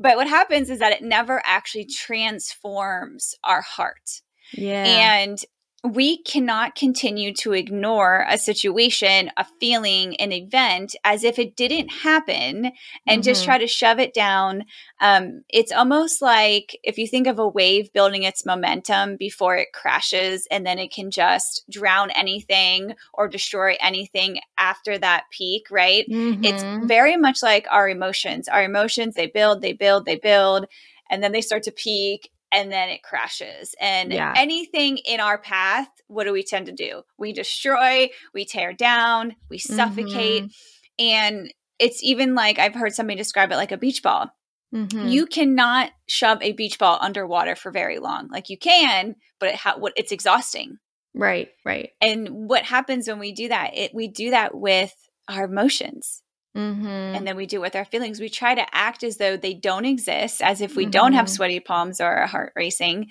But 0.00 0.16
what 0.16 0.26
happens 0.26 0.68
is 0.68 0.80
that 0.80 0.92
it 0.92 1.02
never 1.02 1.40
actually 1.44 1.84
transforms 1.84 3.36
our 3.44 3.60
heart. 3.60 4.22
Yeah. 4.52 4.84
And 4.84 5.38
we 5.84 6.22
cannot 6.22 6.76
continue 6.76 7.34
to 7.34 7.52
ignore 7.52 8.24
a 8.28 8.38
situation, 8.38 9.30
a 9.36 9.44
feeling, 9.58 10.14
an 10.16 10.30
event 10.30 10.94
as 11.02 11.24
if 11.24 11.40
it 11.40 11.56
didn't 11.56 11.88
happen 11.88 12.66
and 12.66 12.74
mm-hmm. 13.06 13.20
just 13.22 13.44
try 13.44 13.58
to 13.58 13.66
shove 13.66 13.98
it 13.98 14.14
down. 14.14 14.64
Um, 15.00 15.42
it's 15.48 15.72
almost 15.72 16.22
like 16.22 16.78
if 16.84 16.98
you 16.98 17.08
think 17.08 17.26
of 17.26 17.40
a 17.40 17.48
wave 17.48 17.92
building 17.92 18.22
its 18.22 18.46
momentum 18.46 19.16
before 19.16 19.56
it 19.56 19.72
crashes, 19.74 20.46
and 20.52 20.64
then 20.64 20.78
it 20.78 20.92
can 20.92 21.10
just 21.10 21.64
drown 21.68 22.12
anything 22.12 22.94
or 23.12 23.26
destroy 23.26 23.74
anything 23.80 24.38
after 24.58 24.96
that 24.98 25.24
peak, 25.32 25.66
right? 25.68 26.06
Mm-hmm. 26.08 26.44
It's 26.44 26.62
very 26.86 27.16
much 27.16 27.42
like 27.42 27.66
our 27.70 27.88
emotions. 27.88 28.46
Our 28.46 28.62
emotions, 28.62 29.16
they 29.16 29.26
build, 29.26 29.62
they 29.62 29.72
build, 29.72 30.06
they 30.06 30.16
build, 30.16 30.66
and 31.10 31.24
then 31.24 31.32
they 31.32 31.40
start 31.40 31.64
to 31.64 31.72
peak 31.72 32.30
and 32.52 32.70
then 32.70 32.90
it 32.90 33.02
crashes. 33.02 33.74
And 33.80 34.12
yeah. 34.12 34.34
anything 34.36 34.98
in 34.98 35.20
our 35.20 35.38
path, 35.38 35.88
what 36.06 36.24
do 36.24 36.32
we 36.32 36.42
tend 36.42 36.66
to 36.66 36.72
do? 36.72 37.02
We 37.18 37.32
destroy, 37.32 38.10
we 38.34 38.44
tear 38.44 38.72
down, 38.72 39.36
we 39.48 39.58
suffocate. 39.58 40.44
Mm-hmm. 40.44 41.04
And 41.04 41.54
it's 41.78 42.02
even 42.02 42.34
like 42.34 42.58
I've 42.58 42.74
heard 42.74 42.94
somebody 42.94 43.16
describe 43.16 43.50
it 43.50 43.56
like 43.56 43.72
a 43.72 43.78
beach 43.78 44.02
ball. 44.02 44.30
Mm-hmm. 44.74 45.08
You 45.08 45.26
cannot 45.26 45.90
shove 46.06 46.40
a 46.40 46.52
beach 46.52 46.78
ball 46.78 46.98
underwater 47.00 47.56
for 47.56 47.70
very 47.70 47.98
long. 47.98 48.28
Like 48.30 48.48
you 48.48 48.56
can, 48.56 49.16
but 49.38 49.50
it 49.50 49.56
ha- 49.56 49.76
what 49.78 49.92
it's 49.96 50.12
exhausting. 50.12 50.78
Right, 51.14 51.48
right. 51.64 51.90
And 52.00 52.28
what 52.48 52.62
happens 52.64 53.06
when 53.06 53.18
we 53.18 53.32
do 53.32 53.48
that? 53.48 53.76
It 53.76 53.94
we 53.94 54.08
do 54.08 54.30
that 54.30 54.54
with 54.54 54.94
our 55.28 55.44
emotions. 55.44 56.22
Mm-hmm. 56.56 56.86
And 56.86 57.26
then 57.26 57.36
we 57.36 57.46
do 57.46 57.60
with 57.60 57.74
our 57.74 57.84
feelings. 57.84 58.20
We 58.20 58.28
try 58.28 58.54
to 58.54 58.66
act 58.74 59.02
as 59.02 59.16
though 59.16 59.36
they 59.36 59.54
don't 59.54 59.86
exist, 59.86 60.42
as 60.42 60.60
if 60.60 60.76
we 60.76 60.84
mm-hmm. 60.84 60.90
don't 60.90 61.12
have 61.14 61.26
mm-hmm. 61.26 61.34
sweaty 61.34 61.60
palms 61.60 62.00
or 62.00 62.12
a 62.12 62.26
heart 62.26 62.52
racing. 62.54 63.08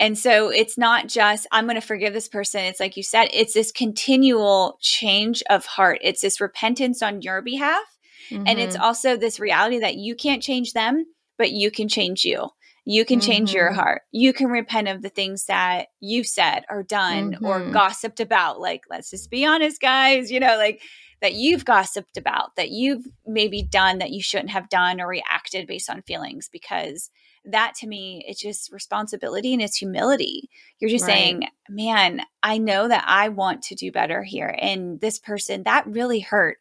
And 0.00 0.16
so 0.16 0.48
it's 0.48 0.78
not 0.78 1.08
just, 1.08 1.46
I'm 1.50 1.66
going 1.66 1.74
to 1.74 1.86
forgive 1.86 2.12
this 2.12 2.28
person. 2.28 2.60
It's 2.62 2.80
like 2.80 2.96
you 2.96 3.02
said, 3.02 3.28
it's 3.32 3.52
this 3.52 3.72
continual 3.72 4.78
change 4.80 5.42
of 5.50 5.66
heart. 5.66 5.98
It's 6.02 6.22
this 6.22 6.40
repentance 6.40 7.02
on 7.02 7.20
your 7.20 7.42
behalf. 7.42 7.82
Mm-hmm. 8.30 8.44
And 8.46 8.58
it's 8.58 8.76
mm-hmm. 8.76 8.84
also 8.84 9.16
this 9.16 9.40
reality 9.40 9.80
that 9.80 9.96
you 9.96 10.14
can't 10.14 10.42
change 10.42 10.72
them, 10.72 11.04
but 11.36 11.50
you 11.50 11.70
can 11.70 11.88
change 11.88 12.24
you. 12.24 12.48
You 12.84 13.04
can 13.04 13.20
change 13.20 13.52
your 13.52 13.66
mm-hmm. 13.66 13.80
heart. 13.80 14.02
You 14.12 14.32
can 14.32 14.46
repent 14.46 14.88
of 14.88 15.02
the 15.02 15.10
things 15.10 15.44
that 15.44 15.88
you've 16.00 16.26
said 16.26 16.64
or 16.70 16.82
done 16.82 17.36
or 17.42 17.68
gossiped 17.70 18.20
about. 18.20 18.60
Like, 18.60 18.84
let's 18.88 19.10
just 19.10 19.30
be 19.30 19.44
honest, 19.44 19.78
guys. 19.78 20.30
You 20.30 20.40
know, 20.40 20.56
like, 20.56 20.80
that 21.20 21.34
you've 21.34 21.64
gossiped 21.64 22.16
about, 22.16 22.54
that 22.56 22.70
you've 22.70 23.06
maybe 23.26 23.62
done 23.62 23.98
that 23.98 24.10
you 24.10 24.22
shouldn't 24.22 24.50
have 24.50 24.68
done 24.68 25.00
or 25.00 25.08
reacted 25.08 25.66
based 25.66 25.90
on 25.90 26.02
feelings 26.02 26.48
because 26.50 27.10
that 27.44 27.74
to 27.74 27.86
me 27.86 28.24
it's 28.26 28.40
just 28.40 28.72
responsibility 28.72 29.52
and 29.52 29.62
it's 29.62 29.76
humility. 29.76 30.48
You're 30.78 30.90
just 30.90 31.06
right. 31.06 31.14
saying 31.14 31.48
man 31.68 32.22
i 32.42 32.58
know 32.58 32.88
that 32.88 33.04
i 33.06 33.28
want 33.28 33.62
to 33.62 33.74
do 33.74 33.92
better 33.92 34.22
here 34.22 34.54
and 34.58 35.00
this 35.00 35.18
person 35.18 35.62
that 35.64 35.86
really 35.86 36.20
hurt. 36.20 36.58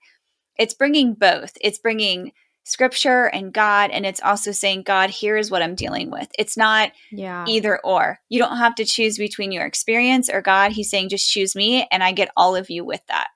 It's 0.58 0.74
bringing 0.74 1.14
both. 1.14 1.54
It's 1.62 1.78
bringing 1.78 2.32
scripture 2.64 3.26
and 3.26 3.54
god 3.54 3.92
and 3.92 4.06
it's 4.06 4.22
also 4.22 4.52
saying 4.52 4.82
god 4.84 5.10
here 5.10 5.38
is 5.38 5.50
what 5.50 5.62
i'm 5.62 5.76
dealing 5.76 6.10
with. 6.12 6.28
It's 6.38 6.58
not 6.58 6.92
yeah. 7.12 7.46
either 7.48 7.80
or. 7.84 8.20
You 8.30 8.40
don't 8.40 8.58
have 8.58 8.76
to 8.76 8.86
choose 8.86 9.18
between 9.18 9.52
your 9.52 9.66
experience 9.66 10.30
or 10.30 10.42
god. 10.42 10.72
He's 10.72 10.90
saying 10.90 11.10
just 11.10 11.30
choose 11.30 11.56
me 11.56 11.88
and 11.92 12.04
i 12.04 12.12
get 12.12 12.32
all 12.36 12.56
of 12.56 12.70
you 12.70 12.84
with 12.86 13.02
that 13.08 13.28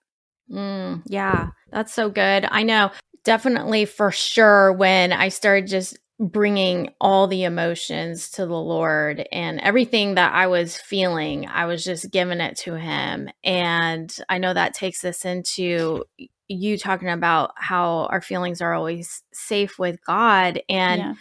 Mm, 0.52 1.04
yeah, 1.06 1.50
that's 1.72 1.94
so 1.94 2.10
good. 2.10 2.46
I 2.50 2.64
know 2.64 2.92
definitely 3.24 3.86
for 3.86 4.12
sure 4.12 4.74
when 4.74 5.14
I 5.14 5.30
started 5.30 5.68
just 5.68 5.98
bringing 6.20 6.90
all 7.02 7.28
the 7.28 7.44
emotions 7.44 8.30
to 8.30 8.46
the 8.46 8.54
Lord 8.54 9.28
and 9.32 9.60
everything 9.60 10.16
that 10.16 10.34
I 10.34 10.48
was 10.48 10.78
feeling, 10.78 11.48
I 11.48 11.66
was 11.66 11.84
just 11.84 12.12
giving 12.12 12.40
it 12.40 12.58
to 12.60 12.76
Him. 12.76 13.30
And 13.44 14.16
I 14.30 14.38
know 14.38 14.54
that 14.54 14.74
takes 14.74 15.04
us 15.04 15.26
into 15.26 16.06
you 16.48 16.78
talking 16.78 17.10
about 17.10 17.54
how 17.56 18.08
our 18.12 18.22
feelings 18.22 18.62
are 18.62 18.74
always 18.74 19.24
safe 19.34 19.80
with 19.80 20.04
God. 20.06 20.62
And 20.70 21.02
yeah. 21.02 21.14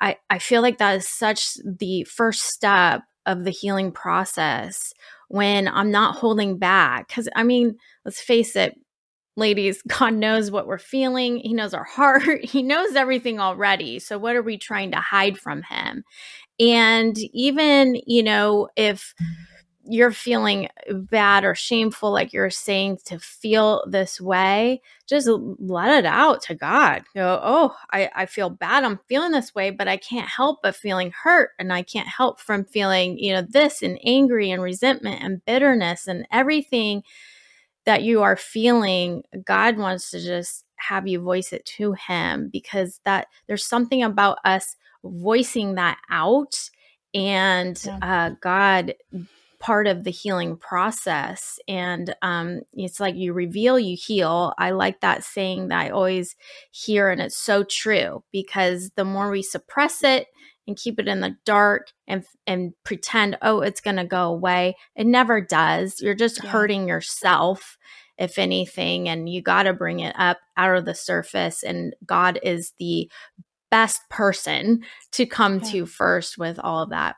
I, 0.00 0.16
I 0.30 0.38
feel 0.38 0.62
like 0.62 0.78
that 0.78 0.96
is 0.96 1.08
such 1.08 1.54
the 1.64 2.04
first 2.04 2.42
step 2.42 3.02
of 3.26 3.44
the 3.44 3.50
healing 3.50 3.92
process 3.92 4.94
when 5.30 5.68
I'm 5.68 5.92
not 5.92 6.16
holding 6.16 6.58
back. 6.58 7.06
Because, 7.06 7.28
I 7.36 7.44
mean, 7.44 7.76
let's 8.04 8.20
face 8.20 8.56
it, 8.56 8.74
ladies, 9.36 9.80
God 9.88 10.14
knows 10.14 10.50
what 10.50 10.66
we're 10.66 10.78
feeling. 10.78 11.36
He 11.38 11.54
knows 11.54 11.72
our 11.72 11.84
heart. 11.88 12.44
He 12.44 12.62
knows 12.62 12.96
everything 12.96 13.40
already. 13.40 14.00
So, 14.00 14.18
what 14.18 14.36
are 14.36 14.42
we 14.42 14.58
trying 14.58 14.90
to 14.90 14.98
hide 14.98 15.38
from 15.38 15.62
Him? 15.62 16.02
And 16.58 17.16
even, 17.32 18.00
you 18.06 18.22
know, 18.22 18.68
if 18.76 19.14
you're 19.90 20.12
feeling 20.12 20.68
bad 20.88 21.44
or 21.44 21.54
shameful, 21.54 22.12
like 22.12 22.32
you're 22.32 22.48
saying 22.48 22.98
to 23.06 23.18
feel 23.18 23.84
this 23.88 24.20
way, 24.20 24.80
just 25.08 25.28
let 25.28 25.98
it 25.98 26.06
out 26.06 26.42
to 26.42 26.54
God. 26.54 27.02
Go, 27.12 27.40
oh, 27.42 27.76
I, 27.92 28.08
I 28.14 28.26
feel 28.26 28.50
bad. 28.50 28.84
I'm 28.84 29.00
feeling 29.08 29.32
this 29.32 29.52
way, 29.52 29.70
but 29.70 29.88
I 29.88 29.96
can't 29.96 30.28
help 30.28 30.60
but 30.62 30.76
feeling 30.76 31.10
hurt. 31.10 31.50
And 31.58 31.72
I 31.72 31.82
can't 31.82 32.06
help 32.06 32.40
from 32.40 32.64
feeling, 32.64 33.18
you 33.18 33.32
know, 33.32 33.42
this 33.42 33.82
and 33.82 33.98
angry 34.04 34.52
and 34.52 34.62
resentment 34.62 35.22
and 35.24 35.44
bitterness 35.44 36.06
and 36.06 36.24
everything 36.30 37.02
that 37.84 38.04
you 38.04 38.22
are 38.22 38.36
feeling. 38.36 39.24
God 39.44 39.76
wants 39.76 40.12
to 40.12 40.20
just 40.20 40.64
have 40.76 41.08
you 41.08 41.20
voice 41.20 41.52
it 41.52 41.64
to 41.64 41.94
Him 41.94 42.48
because 42.52 43.00
that 43.04 43.26
there's 43.48 43.66
something 43.66 44.04
about 44.04 44.38
us 44.44 44.76
voicing 45.02 45.74
that 45.74 45.98
out 46.10 46.70
and 47.12 47.82
uh, 48.02 48.30
God 48.40 48.94
part 49.60 49.86
of 49.86 50.04
the 50.04 50.10
healing 50.10 50.56
process. 50.56 51.58
And 51.68 52.14
um, 52.22 52.62
it's 52.72 52.98
like 52.98 53.14
you 53.14 53.32
reveal, 53.32 53.78
you 53.78 53.96
heal. 53.96 54.54
I 54.58 54.70
like 54.70 55.00
that 55.00 55.22
saying 55.22 55.68
that 55.68 55.80
I 55.80 55.90
always 55.90 56.34
hear, 56.72 57.10
and 57.10 57.20
it's 57.20 57.36
so 57.36 57.62
true 57.62 58.24
because 58.32 58.90
the 58.96 59.04
more 59.04 59.30
we 59.30 59.42
suppress 59.42 60.02
it 60.02 60.26
and 60.66 60.76
keep 60.76 60.98
it 60.98 61.08
in 61.08 61.20
the 61.20 61.36
dark 61.44 61.88
and 62.08 62.24
and 62.46 62.72
pretend, 62.84 63.36
oh, 63.42 63.60
it's 63.60 63.80
going 63.80 63.96
to 63.96 64.04
go 64.04 64.24
away, 64.24 64.76
it 64.96 65.06
never 65.06 65.40
does. 65.40 66.00
You're 66.00 66.14
just 66.14 66.42
yeah. 66.42 66.50
hurting 66.50 66.88
yourself 66.88 67.76
if 68.20 68.38
anything 68.38 69.08
and 69.08 69.28
you 69.28 69.40
got 69.40 69.62
to 69.64 69.72
bring 69.72 70.00
it 70.00 70.14
up 70.16 70.38
out 70.56 70.76
of 70.76 70.84
the 70.84 70.94
surface 70.94 71.62
and 71.62 71.96
god 72.04 72.38
is 72.42 72.74
the 72.78 73.10
best 73.70 74.02
person 74.10 74.84
to 75.10 75.24
come 75.24 75.54
yeah. 75.54 75.70
to 75.70 75.86
first 75.86 76.36
with 76.36 76.60
all 76.62 76.82
of 76.82 76.90
that 76.90 77.16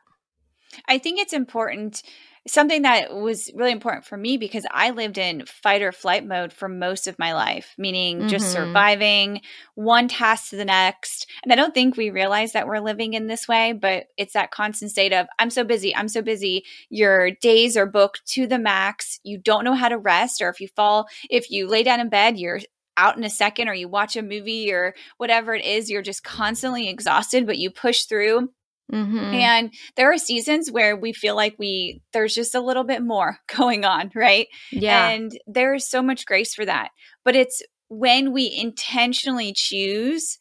i 0.88 0.96
think 0.96 1.18
it's 1.18 1.32
important 1.32 2.02
something 2.46 2.82
that 2.82 3.14
was 3.14 3.50
really 3.54 3.70
important 3.70 4.04
for 4.04 4.16
me 4.16 4.36
because 4.36 4.66
I 4.70 4.90
lived 4.90 5.16
in 5.16 5.46
fight 5.46 5.82
or 5.82 5.92
flight 5.92 6.26
mode 6.26 6.52
for 6.52 6.68
most 6.68 7.06
of 7.06 7.18
my 7.18 7.34
life, 7.34 7.74
meaning 7.78 8.18
mm-hmm. 8.18 8.28
just 8.28 8.50
surviving 8.50 9.42
one 9.74 10.08
task 10.08 10.50
to 10.50 10.56
the 10.56 10.64
next. 10.64 11.28
And 11.44 11.52
I 11.52 11.56
don't 11.56 11.72
think 11.72 11.96
we 11.96 12.10
realize 12.10 12.52
that 12.52 12.66
we're 12.66 12.80
living 12.80 13.14
in 13.14 13.28
this 13.28 13.46
way, 13.46 13.72
but 13.72 14.06
it's 14.16 14.32
that 14.32 14.50
constant 14.50 14.90
state 14.90 15.12
of, 15.12 15.26
I'm 15.38 15.50
so 15.50 15.62
busy, 15.62 15.94
I'm 15.94 16.08
so 16.08 16.20
busy. 16.20 16.64
Your 16.90 17.30
days 17.30 17.76
are 17.76 17.86
booked 17.86 18.26
to 18.32 18.46
the 18.46 18.58
max. 18.58 19.20
You 19.22 19.38
don't 19.38 19.64
know 19.64 19.74
how 19.74 19.88
to 19.88 19.98
rest, 19.98 20.42
or 20.42 20.48
if 20.48 20.60
you 20.60 20.68
fall, 20.68 21.06
if 21.30 21.50
you 21.50 21.68
lay 21.68 21.84
down 21.84 22.00
in 22.00 22.08
bed, 22.08 22.38
you're 22.38 22.60
out 22.96 23.16
in 23.16 23.24
a 23.24 23.30
second, 23.30 23.68
or 23.68 23.74
you 23.74 23.88
watch 23.88 24.16
a 24.16 24.22
movie 24.22 24.72
or 24.72 24.94
whatever 25.16 25.54
it 25.54 25.64
is, 25.64 25.88
you're 25.88 26.02
just 26.02 26.24
constantly 26.24 26.88
exhausted, 26.88 27.46
but 27.46 27.56
you 27.56 27.70
push 27.70 28.04
through 28.04 28.50
Mm-hmm. 28.92 29.18
And 29.18 29.74
there 29.96 30.12
are 30.12 30.18
seasons 30.18 30.70
where 30.70 30.96
we 30.96 31.12
feel 31.12 31.34
like 31.34 31.56
we 31.58 32.02
there's 32.12 32.34
just 32.34 32.54
a 32.54 32.60
little 32.60 32.84
bit 32.84 33.02
more 33.02 33.38
going 33.56 33.84
on, 33.84 34.10
right? 34.14 34.48
Yeah. 34.70 35.08
And 35.08 35.32
there's 35.46 35.88
so 35.88 36.02
much 36.02 36.26
grace 36.26 36.54
for 36.54 36.64
that. 36.64 36.90
But 37.24 37.36
it's 37.36 37.62
when 37.88 38.32
we 38.32 38.54
intentionally 38.54 39.52
choose 39.54 40.38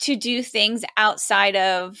to 0.00 0.16
do 0.16 0.42
things 0.42 0.84
outside 0.96 1.56
of 1.56 1.98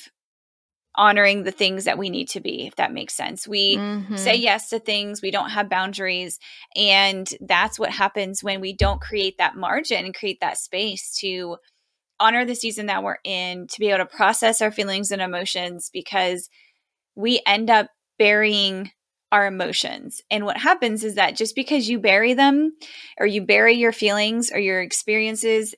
honoring 0.94 1.44
the 1.44 1.52
things 1.52 1.84
that 1.84 1.96
we 1.96 2.10
need 2.10 2.28
to 2.28 2.40
be, 2.40 2.66
if 2.66 2.74
that 2.76 2.92
makes 2.92 3.14
sense. 3.14 3.46
We 3.46 3.76
mm-hmm. 3.76 4.16
say 4.16 4.34
yes 4.34 4.70
to 4.70 4.80
things, 4.80 5.22
we 5.22 5.30
don't 5.30 5.50
have 5.50 5.70
boundaries. 5.70 6.40
And 6.74 7.28
that's 7.40 7.78
what 7.78 7.90
happens 7.90 8.42
when 8.42 8.60
we 8.60 8.72
don't 8.72 9.00
create 9.00 9.38
that 9.38 9.56
margin 9.56 10.04
and 10.04 10.14
create 10.14 10.40
that 10.40 10.58
space 10.58 11.14
to 11.20 11.58
honor 12.20 12.44
the 12.44 12.54
season 12.54 12.86
that 12.86 13.02
we're 13.02 13.18
in, 13.24 13.66
to 13.68 13.80
be 13.80 13.88
able 13.88 13.98
to 13.98 14.06
process 14.06 14.60
our 14.60 14.70
feelings 14.70 15.10
and 15.10 15.22
emotions 15.22 15.90
because 15.92 16.48
we 17.14 17.40
end 17.46 17.70
up 17.70 17.88
burying 18.18 18.90
our 19.30 19.46
emotions. 19.46 20.22
And 20.30 20.44
what 20.44 20.56
happens 20.56 21.04
is 21.04 21.16
that 21.16 21.36
just 21.36 21.54
because 21.54 21.88
you 21.88 21.98
bury 21.98 22.34
them 22.34 22.72
or 23.18 23.26
you 23.26 23.42
bury 23.42 23.74
your 23.74 23.92
feelings 23.92 24.50
or 24.50 24.58
your 24.58 24.80
experiences, 24.80 25.74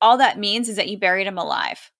all 0.00 0.18
that 0.18 0.38
means 0.38 0.68
is 0.68 0.76
that 0.76 0.88
you 0.88 0.98
buried 0.98 1.26
them 1.26 1.38
alive. 1.38 1.90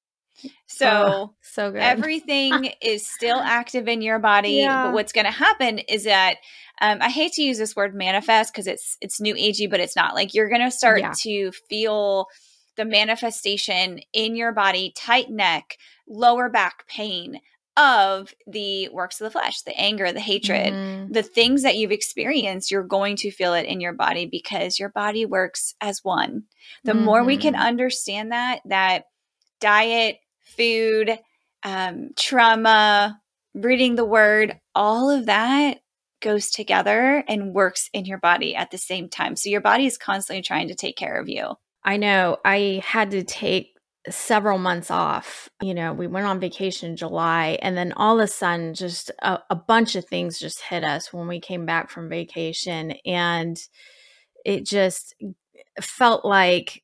So, 0.66 0.88
oh, 0.88 1.34
so 1.42 1.70
good. 1.70 1.80
everything 1.80 2.72
is 2.82 3.06
still 3.06 3.38
active 3.38 3.88
in 3.88 4.02
your 4.02 4.18
body. 4.18 4.52
Yeah. 4.52 4.84
But 4.84 4.94
what's 4.94 5.12
going 5.12 5.26
to 5.26 5.30
happen 5.30 5.78
is 5.80 6.04
that 6.04 6.36
um, 6.80 6.98
I 7.02 7.10
hate 7.10 7.32
to 7.32 7.42
use 7.42 7.58
this 7.58 7.76
word 7.76 7.94
manifest 7.94 8.52
because 8.52 8.66
it's 8.66 8.96
it's 9.02 9.20
new 9.20 9.34
agey, 9.34 9.68
but 9.68 9.80
it's 9.80 9.96
not. 9.96 10.14
Like 10.14 10.32
you're 10.32 10.48
going 10.48 10.62
to 10.62 10.70
start 10.70 11.00
yeah. 11.00 11.12
to 11.22 11.52
feel 11.68 12.26
the 12.76 12.84
manifestation 12.84 14.00
in 14.12 14.36
your 14.36 14.52
body, 14.52 14.92
tight 14.96 15.30
neck, 15.30 15.76
lower 16.08 16.48
back 16.48 16.86
pain 16.86 17.40
of 17.76 18.34
the 18.46 18.88
works 18.90 19.20
of 19.20 19.24
the 19.24 19.30
flesh, 19.30 19.62
the 19.62 19.78
anger, 19.78 20.12
the 20.12 20.20
hatred, 20.20 20.72
mm-hmm. 20.72 21.12
the 21.12 21.22
things 21.22 21.62
that 21.62 21.76
you've 21.76 21.92
experienced. 21.92 22.70
You're 22.70 22.82
going 22.82 23.16
to 23.16 23.30
feel 23.30 23.54
it 23.54 23.66
in 23.66 23.80
your 23.80 23.92
body 23.92 24.26
because 24.26 24.78
your 24.78 24.88
body 24.88 25.24
works 25.24 25.74
as 25.80 26.04
one. 26.04 26.44
The 26.84 26.92
mm-hmm. 26.92 27.04
more 27.04 27.24
we 27.24 27.36
can 27.36 27.54
mm-hmm. 27.54 27.62
understand 27.62 28.32
that, 28.32 28.60
that 28.66 29.04
diet, 29.60 30.18
food, 30.40 31.18
um, 31.62 32.10
trauma, 32.16 33.20
reading 33.54 33.94
the 33.94 34.04
word, 34.04 34.58
all 34.74 35.10
of 35.10 35.26
that 35.26 35.80
goes 36.20 36.50
together 36.50 37.24
and 37.26 37.54
works 37.54 37.88
in 37.92 38.04
your 38.04 38.18
body 38.18 38.54
at 38.54 38.70
the 38.70 38.78
same 38.78 39.08
time. 39.08 39.36
So 39.36 39.48
your 39.48 39.60
body 39.60 39.86
is 39.86 39.96
constantly 39.96 40.42
trying 40.42 40.68
to 40.68 40.74
take 40.74 40.96
care 40.96 41.18
of 41.18 41.28
you. 41.28 41.54
I 41.84 41.96
know. 41.96 42.38
I 42.44 42.82
had 42.84 43.10
to 43.12 43.22
take 43.22 43.76
several 44.08 44.58
months 44.58 44.90
off. 44.90 45.48
You 45.62 45.74
know, 45.74 45.92
we 45.92 46.06
went 46.06 46.26
on 46.26 46.40
vacation 46.40 46.90
in 46.90 46.96
July, 46.96 47.58
and 47.62 47.76
then 47.76 47.92
all 47.92 48.18
of 48.18 48.24
a 48.24 48.26
sudden, 48.26 48.74
just 48.74 49.10
a, 49.22 49.38
a 49.50 49.56
bunch 49.56 49.96
of 49.96 50.04
things 50.04 50.38
just 50.38 50.60
hit 50.60 50.84
us 50.84 51.12
when 51.12 51.28
we 51.28 51.40
came 51.40 51.66
back 51.66 51.90
from 51.90 52.08
vacation. 52.08 52.92
And 53.04 53.60
it 54.44 54.64
just 54.64 55.14
felt 55.80 56.24
like 56.24 56.82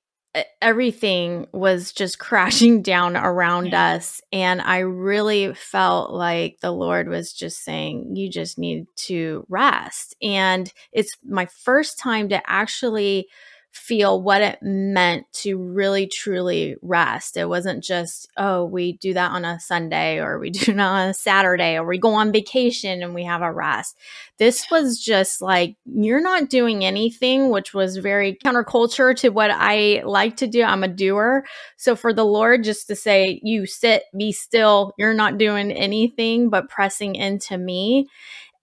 everything 0.60 1.46
was 1.52 1.92
just 1.92 2.18
crashing 2.18 2.82
down 2.82 3.16
around 3.16 3.66
yeah. 3.66 3.94
us. 3.94 4.20
And 4.32 4.60
I 4.60 4.78
really 4.78 5.54
felt 5.54 6.12
like 6.12 6.58
the 6.60 6.72
Lord 6.72 7.08
was 7.08 7.32
just 7.32 7.64
saying, 7.64 8.14
you 8.14 8.30
just 8.30 8.58
need 8.58 8.86
to 9.06 9.46
rest. 9.48 10.14
And 10.22 10.70
it's 10.92 11.16
my 11.24 11.46
first 11.46 11.98
time 11.98 12.28
to 12.30 12.42
actually 12.50 13.28
feel 13.76 14.22
what 14.22 14.40
it 14.40 14.58
meant 14.62 15.26
to 15.32 15.56
really 15.58 16.06
truly 16.06 16.76
rest. 16.82 17.36
It 17.36 17.48
wasn't 17.48 17.84
just, 17.84 18.28
oh, 18.36 18.64
we 18.64 18.94
do 18.94 19.12
that 19.14 19.30
on 19.30 19.44
a 19.44 19.60
Sunday 19.60 20.18
or 20.18 20.38
we 20.38 20.50
do 20.50 20.72
that 20.72 20.78
on 20.78 21.08
a 21.08 21.14
Saturday 21.14 21.76
or 21.76 21.86
we 21.86 21.98
go 21.98 22.14
on 22.14 22.32
vacation 22.32 23.02
and 23.02 23.14
we 23.14 23.24
have 23.24 23.42
a 23.42 23.52
rest. 23.52 23.96
This 24.38 24.70
was 24.70 24.98
just 24.98 25.42
like, 25.42 25.76
you're 25.84 26.22
not 26.22 26.48
doing 26.48 26.84
anything, 26.84 27.50
which 27.50 27.74
was 27.74 27.98
very 27.98 28.38
counterculture 28.44 29.14
to 29.16 29.28
what 29.28 29.50
I 29.52 30.02
like 30.04 30.36
to 30.38 30.46
do. 30.46 30.62
I'm 30.62 30.82
a 30.82 30.88
doer. 30.88 31.44
So 31.76 31.94
for 31.94 32.12
the 32.12 32.24
Lord 32.24 32.64
just 32.64 32.86
to 32.88 32.96
say, 32.96 33.40
you 33.42 33.66
sit, 33.66 34.04
be 34.16 34.32
still, 34.32 34.92
you're 34.98 35.14
not 35.14 35.38
doing 35.38 35.70
anything 35.70 36.48
but 36.48 36.68
pressing 36.68 37.14
into 37.14 37.58
me. 37.58 38.08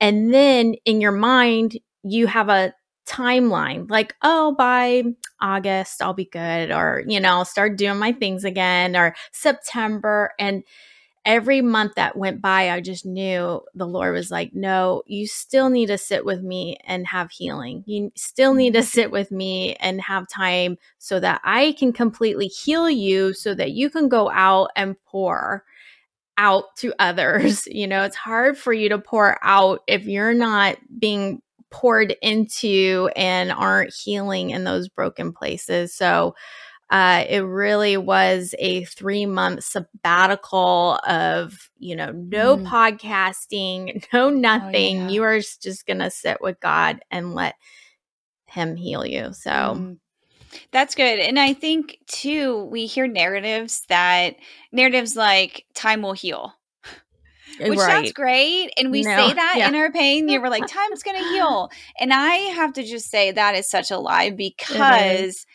And 0.02 0.34
then 0.34 0.76
in 0.86 1.00
your 1.02 1.12
mind, 1.12 1.78
you 2.04 2.28
have 2.28 2.50
a 2.50 2.74
timeline 3.06 3.90
like 3.90 4.16
oh 4.22 4.56
by 4.58 5.04
august 5.42 6.02
i'll 6.02 6.14
be 6.14 6.26
good 6.26 6.72
or 6.72 7.04
you 7.08 7.20
know 7.20 7.30
i'll 7.30 7.46
start 7.46 7.78
doing 7.78 7.98
my 7.98 8.12
things 8.12 8.44
again 8.44 8.96
or 8.96 9.14
september 9.32 10.32
and 10.40 10.64
every 11.26 11.62
month 11.62 11.96
that 11.96 12.18
went 12.18 12.42
by 12.42 12.70
i 12.70 12.80
just 12.80 13.06
knew 13.06 13.62
the 13.76 13.88
lord 13.88 14.14
was 14.14 14.32
like 14.32 14.54
no 14.54 15.04
you 15.06 15.28
still 15.28 15.70
need 15.70 15.88
to 15.88 15.98
sit 15.98 16.26
with 16.26 16.42
me 16.42 16.78
and 16.86 17.08
have 17.08 17.30
healing 17.32 17.84
you 17.86 18.12
still 18.16 18.54
need 18.54 18.74
to 18.74 18.84
sit 18.84 19.12
with 19.12 19.32
me 19.32 19.76
and 19.76 20.02
have 20.02 20.28
time 20.28 20.78
so 20.98 21.20
that 21.20 21.42
i 21.44 21.74
can 21.74 21.92
completely 21.92 22.48
heal 22.48 22.90
you 22.90 23.34
so 23.34 23.54
that 23.54 23.72
you 23.72 23.90
can 23.90 24.08
go 24.08 24.30
out 24.32 24.70
and 24.76 24.96
pour 25.06 25.64
out 26.38 26.76
to 26.78 26.94
others. 27.00 27.68
You 27.74 27.88
know, 27.88 28.04
it's 28.04 28.16
hard 28.16 28.58
for 28.58 28.72
you 28.72 28.90
to 28.90 29.00
pour 29.00 29.38
out 29.44 29.82
if 29.88 30.06
you're 30.06 30.34
not 30.34 30.78
being 31.00 31.42
poured 31.74 32.16
into 32.22 33.10
and 33.16 33.52
aren't 33.52 33.94
healing 33.94 34.52
in 34.52 34.64
those 34.64 34.88
broken 34.88 35.34
places. 35.34 35.94
So 35.94 36.36
uh, 36.92 37.26
it 37.28 37.40
really 37.40 37.98
was 37.98 38.54
a 38.60 38.86
three 38.86 39.26
month 39.26 39.64
sabbatical 39.64 41.00
of, 41.08 41.72
you 41.80 41.96
know, 41.96 42.12
no 42.12 42.58
mm. 42.58 42.68
podcasting, 42.68 44.06
no 44.14 44.30
nothing. 44.30 45.02
Oh, 45.02 45.04
yeah. 45.06 45.10
You 45.10 45.24
are 45.24 45.40
just 45.40 45.88
going 45.88 46.00
to 46.00 46.12
sit 46.12 46.38
with 46.40 46.60
God 46.60 47.00
and 47.10 47.34
let 47.34 47.56
Him 48.46 48.78
heal 48.78 49.06
you. 49.06 49.34
So. 49.34 49.52
Mm. 49.52 49.98
That's 50.72 50.94
good. 50.94 51.18
And 51.18 51.40
I 51.40 51.54
think 51.54 51.98
too, 52.06 52.66
we 52.66 52.86
hear 52.86 53.08
narratives 53.08 53.82
that 53.90 54.36
narratives 54.72 55.16
like 55.16 55.66
time 55.74 56.04
will 56.04 56.14
heal 56.14 56.54
which 57.60 57.80
right. 57.80 57.88
sounds 57.88 58.12
great. 58.14 58.72
And 58.78 58.92
we 58.92 59.02
no. 59.04 59.16
say 59.16 59.34
that 59.34 59.56
yeah. 59.58 59.68
in 59.68 59.76
our 59.76 59.92
pain. 59.92 60.28
Were 60.42 60.50
like, 60.50 60.68
time's 60.68 61.04
going 61.04 61.22
to 61.22 61.30
heal. 61.30 61.70
And 62.00 62.14
I 62.14 62.36
have 62.36 62.74
to 62.74 62.84
just 62.84 63.10
say 63.10 63.32
that 63.32 63.56
is 63.56 63.70
such 63.70 63.92
a 63.92 63.98
lie 63.98 64.30
because 64.30 65.46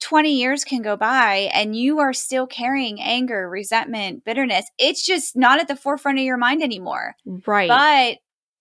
20 0.00 0.30
years 0.30 0.64
can 0.64 0.82
go 0.82 0.96
by 0.96 1.50
and 1.54 1.76
you 1.76 1.98
are 2.00 2.12
still 2.12 2.46
carrying 2.46 3.00
anger, 3.00 3.48
resentment, 3.48 4.24
bitterness. 4.24 4.66
It's 4.78 5.04
just 5.04 5.36
not 5.36 5.58
at 5.58 5.68
the 5.68 5.76
forefront 5.76 6.18
of 6.18 6.24
your 6.24 6.36
mind 6.36 6.62
anymore. 6.62 7.16
Right. 7.24 7.68
But 7.68 8.18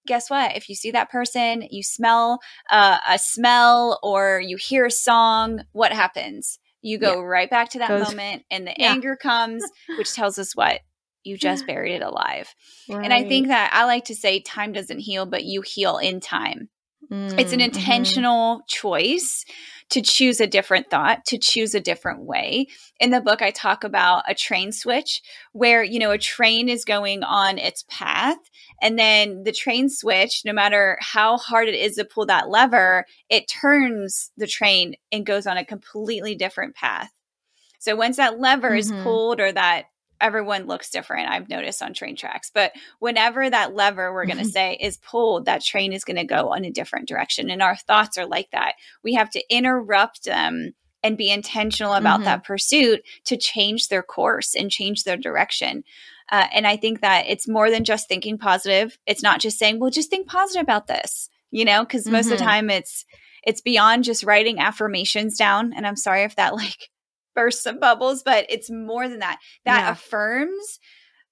guess 0.08 0.30
what? 0.30 0.56
If 0.56 0.70
you 0.70 0.76
see 0.76 0.92
that 0.92 1.12
person, 1.12 1.68
you 1.70 1.84
smell 1.84 2.40
uh, 2.72 2.98
a 3.10 3.20
smell 3.20 4.00
or 4.04 4.40
you 4.40 4.58
hear 4.58 4.86
a 4.86 4.92
song, 4.92 5.62
what 5.74 5.92
happens? 5.92 6.60
You 6.82 7.00
go 7.00 7.16
yeah. 7.16 7.22
right 7.22 7.50
back 7.50 7.70
to 7.72 7.80
that 7.80 7.90
moment 7.90 8.44
and 8.52 8.68
the 8.68 8.74
yeah. 8.78 8.92
anger 8.92 9.16
comes, 9.16 9.64
which 9.98 10.14
tells 10.14 10.38
us 10.38 10.56
what? 10.56 10.82
You 11.26 11.38
just 11.38 11.68
buried 11.68 11.96
it 11.96 12.02
alive. 12.02 12.54
Right. 12.90 13.04
And 13.04 13.14
I 13.14 13.24
think 13.24 13.48
that 13.48 13.72
I 13.74 13.86
like 13.86 14.06
to 14.06 14.16
say 14.16 14.40
time 14.40 14.72
doesn't 14.72 15.00
heal, 15.00 15.26
but 15.26 15.44
you 15.44 15.62
heal 15.62 15.98
in 15.98 16.20
time. 16.20 16.70
Mm, 17.12 17.40
it's 17.40 17.54
an 17.54 17.60
mm-hmm. 17.60 17.76
intentional 17.76 18.58
mm-hmm. 18.58 18.66
choice 18.68 19.46
to 19.90 20.02
choose 20.02 20.40
a 20.42 20.48
different 20.48 20.90
thought, 20.90 21.26
to 21.26 21.38
choose 21.38 21.76
a 21.76 21.80
different 21.80 22.22
way. 22.22 22.68
In 23.00 23.12
the 23.12 23.22
book, 23.22 23.42
I 23.42 23.52
talk 23.52 23.84
about 23.84 24.24
a 24.28 24.34
train 24.34 24.72
switch 24.72 25.22
where, 25.52 25.84
you 25.84 26.00
know, 26.00 26.12
a 26.12 26.18
train 26.18 26.70
is 26.70 26.86
going 26.86 27.24
on 27.24 27.60
its 27.60 27.86
path. 27.88 28.38
And 28.82 28.98
then 28.98 29.44
the 29.44 29.52
train 29.52 29.90
switch, 29.90 30.42
no 30.44 30.54
matter 30.54 30.98
how 31.02 31.38
hard 31.38 31.68
it 31.68 31.76
is 31.76 31.96
to 31.96 32.06
pull 32.06 32.26
that 32.26 32.50
lever, 32.50 33.06
it 33.30 33.48
turns 33.48 34.32
the 34.38 34.48
train 34.48 34.96
and 35.12 35.26
goes 35.26 35.46
on 35.46 35.58
a 35.58 35.66
completely 35.66 36.34
different 36.34 36.76
path. 36.76 37.12
So 37.80 37.96
once 37.96 38.18
that 38.18 38.40
lever 38.40 38.72
mm-hmm. 38.72 38.80
is 38.80 39.04
pulled 39.04 39.40
or 39.40 39.52
that 39.52 39.86
everyone 40.22 40.68
looks 40.68 40.90
different 40.90 41.30
i've 41.30 41.50
noticed 41.50 41.82
on 41.82 41.94
train 41.94 42.16
tracks 42.16 42.52
but 42.54 42.72
whenever 43.00 43.50
that 43.50 43.76
lever 43.76 44.14
we're 44.14 44.26
going 44.26 44.38
to 44.38 44.44
mm-hmm. 44.44 44.52
say 44.52 44.78
is 44.80 44.98
pulled 44.98 45.46
that 45.46 45.64
train 45.64 45.94
is 45.94 46.04
going 46.04 46.16
to 46.16 46.24
go 46.24 46.54
in 46.54 46.66
a 46.66 46.72
different 46.72 47.08
direction 47.08 47.50
and 47.50 47.62
our 47.62 47.76
thoughts 47.76 48.18
are 48.18 48.26
like 48.26 48.50
that 48.52 48.74
we 49.04 49.14
have 49.14 49.30
to 49.30 49.44
interrupt 49.54 50.24
them 50.24 50.74
and 51.04 51.18
be 51.18 51.30
intentional 51.30 51.94
about 51.94 52.16
mm-hmm. 52.16 52.26
that 52.26 52.44
pursuit 52.44 53.02
to 53.26 53.38
change 53.38 53.90
their 53.90 54.04
course 54.04 54.56
and 54.56 54.72
change 54.72 55.04
their 55.04 55.18
direction 55.18 55.84
uh, 56.32 56.48
and 56.54 56.66
i 56.66 56.76
think 56.76 57.02
that 57.02 57.26
it's 57.28 57.48
more 57.48 57.70
than 57.70 57.84
just 57.84 58.08
thinking 58.08 58.38
positive 58.38 58.98
it's 59.06 59.24
not 59.24 59.40
just 59.40 59.60
saying 59.60 59.80
well 59.80 59.92
just 59.92 60.10
think 60.10 60.28
positive 60.28 60.62
about 60.64 60.88
this 60.88 61.30
you 61.52 61.66
know 61.66 61.84
because 61.84 62.08
most 62.08 62.26
mm-hmm. 62.26 62.34
of 62.34 62.40
the 62.40 62.44
mm-hmm. 62.44 62.52
time 62.52 62.70
it's 62.70 63.06
it's 63.44 63.62
beyond 63.62 64.04
just 64.04 64.24
writing 64.24 64.60
affirmations 64.60 65.38
down 65.38 65.74
and 65.74 65.86
i'm 65.86 65.96
sorry 65.96 66.24
if 66.24 66.36
that 66.36 66.56
like 66.56 66.90
burst 67.36 67.64
some 67.64 67.80
bubbles, 67.80 68.24
but 68.24 68.46
it's 68.50 68.72
more 68.72 69.08
than 69.08 69.20
that. 69.20 69.40
That 69.66 69.82
yeah. 69.82 69.92
affirms 69.92 70.80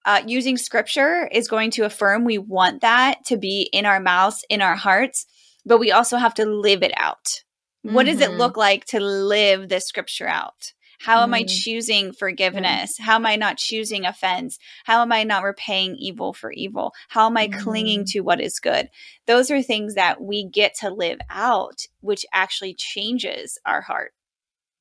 uh, 0.05 0.21
using 0.27 0.57
scripture 0.57 1.27
is 1.31 1.47
going 1.47 1.71
to 1.71 1.85
affirm 1.85 2.25
we 2.25 2.37
want 2.37 2.81
that 2.81 3.25
to 3.25 3.37
be 3.37 3.69
in 3.71 3.85
our 3.85 3.99
mouths, 3.99 4.45
in 4.49 4.61
our 4.61 4.75
hearts, 4.75 5.25
but 5.65 5.79
we 5.79 5.91
also 5.91 6.17
have 6.17 6.33
to 6.35 6.45
live 6.45 6.83
it 6.83 6.93
out. 6.97 7.43
Mm-hmm. 7.85 7.95
What 7.95 8.05
does 8.05 8.19
it 8.19 8.29
mm-hmm. 8.29 8.39
look 8.39 8.57
like 8.57 8.85
to 8.87 8.99
live 8.99 9.69
this 9.69 9.85
scripture 9.85 10.27
out? 10.27 10.73
How 10.99 11.19
mm. 11.19 11.23
am 11.23 11.33
I 11.33 11.43
mm. 11.43 11.49
choosing 11.49 12.13
forgiveness? 12.13 12.97
How 12.97 13.15
am 13.15 13.25
I 13.25 13.35
not 13.35 13.57
choosing 13.57 14.05
offense? 14.05 14.57
How 14.85 15.01
am 15.01 15.11
I 15.11 15.25
not 15.25 15.43
repaying 15.43 15.97
evil 15.97 16.31
for 16.31 16.51
evil? 16.51 16.93
How 17.09 17.25
am 17.25 17.35
I 17.35 17.49
mm. 17.49 17.59
clinging 17.59 18.05
to 18.09 18.21
what 18.21 18.39
is 18.39 18.59
good? 18.59 18.89
Those 19.27 19.51
are 19.51 19.61
things 19.61 19.95
that 19.95 20.21
we 20.21 20.47
get 20.47 20.75
to 20.75 20.89
live 20.89 21.19
out, 21.29 21.85
which 21.99 22.25
actually 22.33 22.73
changes 22.75 23.57
our 23.65 23.81
heart. 23.81 24.13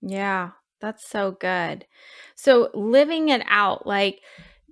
Yeah, 0.00 0.50
that's 0.82 1.08
so 1.08 1.30
good. 1.40 1.86
So 2.34 2.68
living 2.74 3.30
it 3.30 3.42
out, 3.48 3.86
like, 3.86 4.20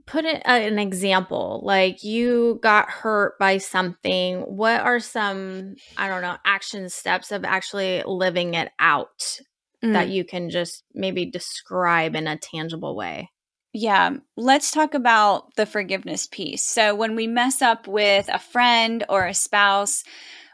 put 0.06 0.24
it, 0.24 0.42
uh, 0.44 0.52
an 0.52 0.78
example 0.78 1.60
like 1.62 2.02
you 2.02 2.58
got 2.62 2.90
hurt 2.90 3.38
by 3.38 3.58
something 3.58 4.40
what 4.40 4.80
are 4.80 4.98
some 4.98 5.76
i 5.96 6.08
don't 6.08 6.22
know 6.22 6.36
action 6.44 6.88
steps 6.88 7.30
of 7.30 7.44
actually 7.44 8.02
living 8.04 8.54
it 8.54 8.72
out 8.80 9.38
mm. 9.84 9.92
that 9.92 10.08
you 10.08 10.24
can 10.24 10.50
just 10.50 10.82
maybe 10.94 11.26
describe 11.26 12.16
in 12.16 12.26
a 12.26 12.36
tangible 12.36 12.96
way 12.96 13.30
yeah, 13.72 14.16
let's 14.36 14.72
talk 14.72 14.94
about 14.94 15.54
the 15.54 15.64
forgiveness 15.64 16.26
piece. 16.26 16.64
So, 16.64 16.96
when 16.96 17.14
we 17.14 17.28
mess 17.28 17.62
up 17.62 17.86
with 17.86 18.28
a 18.28 18.40
friend 18.40 19.04
or 19.08 19.26
a 19.26 19.34
spouse, 19.34 20.02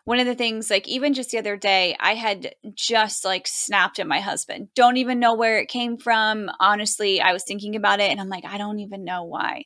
one 0.07 0.21
of 0.21 0.27
the 0.27 0.37
things 0.37 0.71
like 0.71 0.87
even 0.87 1.13
just 1.13 1.31
the 1.31 1.39
other 1.39 1.57
day 1.57 1.97
i 1.99 2.15
had 2.15 2.55
just 2.75 3.25
like 3.25 3.47
snapped 3.47 3.99
at 3.99 4.07
my 4.07 4.21
husband. 4.21 4.69
Don't 4.75 4.97
even 4.99 5.19
know 5.19 5.35
where 5.35 5.59
it 5.59 5.69
came 5.69 5.99
from. 5.99 6.49
Honestly 6.61 7.21
i 7.21 7.33
was 7.33 7.45
thinking 7.45 7.77
about 7.77 8.01
it 8.01 8.11
and 8.11 8.21
i'm 8.21 8.31
like 8.31 8.45
i 8.47 8.57
don't 8.57 8.79
even 8.79 9.05
know 9.05 9.25
why. 9.25 9.65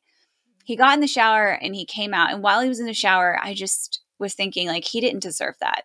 He 0.65 0.77
got 0.77 0.95
in 0.95 1.01
the 1.01 1.07
shower 1.07 1.49
and 1.49 1.75
he 1.75 1.85
came 1.85 2.13
out 2.13 2.33
and 2.33 2.43
while 2.43 2.61
he 2.61 2.69
was 2.69 2.81
in 2.81 2.87
the 2.87 2.95
shower 2.95 3.39
i 3.41 3.55
just 3.55 4.03
was 4.19 4.35
thinking 4.35 4.67
like 4.67 4.85
he 4.85 5.01
didn't 5.01 5.23
deserve 5.23 5.55
that. 5.61 5.85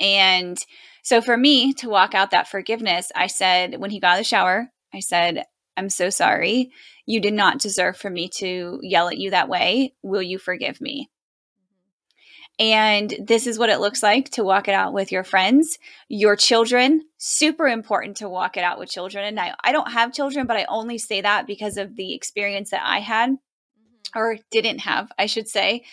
And 0.00 0.58
so 1.02 1.20
for 1.20 1.36
me 1.36 1.72
to 1.74 1.88
walk 1.88 2.14
out 2.14 2.32
that 2.32 2.48
forgiveness 2.48 3.12
i 3.14 3.28
said 3.28 3.78
when 3.78 3.90
he 3.90 4.00
got 4.00 4.16
the 4.16 4.24
shower 4.24 4.72
i 4.92 4.98
said 4.98 5.44
i'm 5.76 5.88
so 5.88 6.10
sorry. 6.10 6.72
You 7.06 7.20
did 7.20 7.34
not 7.34 7.60
deserve 7.60 7.96
for 7.96 8.10
me 8.10 8.28
to 8.38 8.80
yell 8.82 9.08
at 9.08 9.18
you 9.18 9.30
that 9.30 9.48
way. 9.48 9.94
Will 10.02 10.22
you 10.22 10.38
forgive 10.38 10.80
me 10.80 11.10
and 12.60 13.16
this 13.18 13.46
is 13.46 13.58
what 13.58 13.70
it 13.70 13.80
looks 13.80 14.02
like 14.02 14.28
to 14.32 14.44
walk 14.44 14.68
it 14.68 14.74
out 14.74 14.92
with 14.92 15.10
your 15.10 15.24
friends, 15.24 15.78
your 16.10 16.36
children. 16.36 17.00
Super 17.16 17.66
important 17.66 18.18
to 18.18 18.28
walk 18.28 18.58
it 18.58 18.62
out 18.62 18.78
with 18.78 18.90
children. 18.90 19.24
And 19.24 19.40
I, 19.40 19.54
I 19.64 19.72
don't 19.72 19.90
have 19.90 20.12
children, 20.12 20.46
but 20.46 20.58
I 20.58 20.66
only 20.68 20.98
say 20.98 21.22
that 21.22 21.46
because 21.46 21.78
of 21.78 21.96
the 21.96 22.12
experience 22.14 22.70
that 22.70 22.82
I 22.84 23.00
had 23.00 23.30
mm-hmm. 23.30 24.18
or 24.18 24.36
didn't 24.50 24.80
have, 24.80 25.10
I 25.18 25.24
should 25.24 25.48
say. 25.48 25.84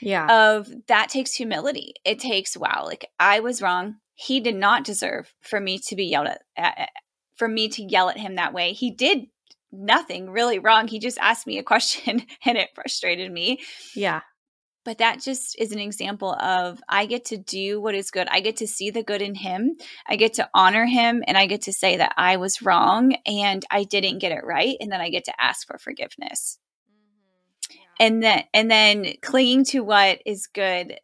Yeah. 0.00 0.26
Of 0.56 0.72
that 0.88 1.10
takes 1.10 1.34
humility. 1.34 1.92
It 2.06 2.20
takes, 2.20 2.56
wow, 2.56 2.84
like 2.86 3.10
I 3.20 3.40
was 3.40 3.60
wrong. 3.60 3.96
He 4.14 4.40
did 4.40 4.56
not 4.56 4.84
deserve 4.84 5.34
for 5.42 5.60
me 5.60 5.78
to 5.88 5.96
be 5.96 6.06
yelled 6.06 6.28
at, 6.28 6.42
at 6.56 6.88
for 7.36 7.48
me 7.48 7.68
to 7.68 7.82
yell 7.82 8.08
at 8.08 8.16
him 8.16 8.36
that 8.36 8.54
way. 8.54 8.72
He 8.72 8.90
did 8.90 9.26
nothing 9.70 10.30
really 10.30 10.58
wrong. 10.58 10.88
He 10.88 10.98
just 10.98 11.18
asked 11.18 11.46
me 11.46 11.58
a 11.58 11.62
question 11.62 12.24
and 12.46 12.56
it 12.56 12.70
frustrated 12.74 13.30
me. 13.30 13.60
Yeah. 13.94 14.22
But 14.84 14.98
that 14.98 15.22
just 15.22 15.58
is 15.58 15.72
an 15.72 15.78
example 15.78 16.34
of 16.34 16.80
I 16.88 17.06
get 17.06 17.24
to 17.26 17.36
do 17.36 17.80
what 17.80 17.94
is 17.94 18.10
good. 18.10 18.28
I 18.30 18.40
get 18.40 18.56
to 18.58 18.66
see 18.66 18.90
the 18.90 19.02
good 19.02 19.22
in 19.22 19.34
him. 19.34 19.76
I 20.06 20.16
get 20.16 20.34
to 20.34 20.48
honor 20.54 20.84
him 20.84 21.22
and 21.26 21.38
I 21.38 21.46
get 21.46 21.62
to 21.62 21.72
say 21.72 21.96
that 21.96 22.14
I 22.16 22.36
was 22.36 22.62
wrong 22.62 23.16
and 23.26 23.64
I 23.70 23.84
didn't 23.84 24.18
get 24.18 24.32
it 24.32 24.44
right. 24.44 24.76
And 24.80 24.92
then 24.92 25.00
I 25.00 25.10
get 25.10 25.24
to 25.24 25.42
ask 25.42 25.66
for 25.66 25.78
forgiveness. 25.78 26.58
Mm-hmm. 26.90 27.76
Yeah. 27.76 28.06
And 28.06 28.22
then 28.22 28.44
and 28.52 28.70
then 28.70 29.14
clinging 29.22 29.64
to 29.66 29.80
what 29.80 30.20
is 30.26 30.46
good. 30.46 30.98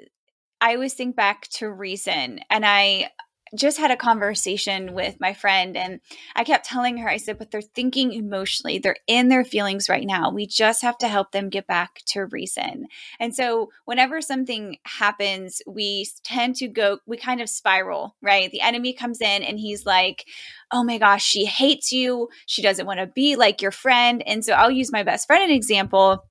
I 0.61 0.75
always 0.75 0.95
think 0.95 1.17
back 1.17 1.49
to 1.53 1.71
reason 1.71 2.41
and 2.51 2.67
I 2.67 3.11
just 3.55 3.79
had 3.79 3.91
a 3.91 3.97
conversation 3.97 4.95
with 4.95 5.19
my 5.19 5.35
friend 5.35 5.77
and 5.77 6.01
I 6.37 6.45
kept 6.45 6.67
telling 6.67 6.99
her, 6.99 7.09
I 7.09 7.17
said, 7.17 7.39
but 7.39 7.51
they're 7.51 7.61
thinking 7.61 8.13
emotionally. 8.13 8.79
They're 8.79 8.97
in 9.07 9.29
their 9.29 9.45
feelings 9.45 9.89
right 9.89 10.07
now. 10.07 10.31
We 10.31 10.47
just 10.47 10.83
have 10.83 10.97
to 10.99 11.09
help 11.09 11.33
them 11.33 11.49
get 11.49 11.67
back 11.67 12.01
to 12.07 12.27
reason. 12.27 12.87
And 13.19 13.35
so 13.35 13.71
whenever 13.87 14.21
something 14.21 14.79
happens, 14.85 15.63
we 15.67 16.07
tend 16.23 16.57
to 16.57 16.69
go, 16.69 16.99
we 17.07 17.17
kind 17.17 17.41
of 17.41 17.49
spiral, 17.49 18.17
right? 18.23 18.51
The 18.53 18.61
enemy 18.61 18.93
comes 18.93 19.21
in 19.21 19.43
and 19.43 19.59
he's 19.59 19.85
like, 19.85 20.27
oh 20.71 20.85
my 20.85 20.99
gosh, 20.99 21.25
she 21.25 21.45
hates 21.45 21.91
you. 21.91 22.29
She 22.47 22.63
doesn't 22.63 22.87
want 22.87 23.01
to 23.01 23.07
be 23.07 23.35
like 23.35 23.63
your 23.63 23.73
friend. 23.73 24.23
And 24.27 24.45
so 24.45 24.53
I'll 24.53 24.71
use 24.71 24.93
my 24.93 25.03
best 25.03 25.27
friend 25.27 25.43
an 25.43 25.51
example. 25.51 26.25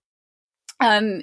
Um, 0.80 1.22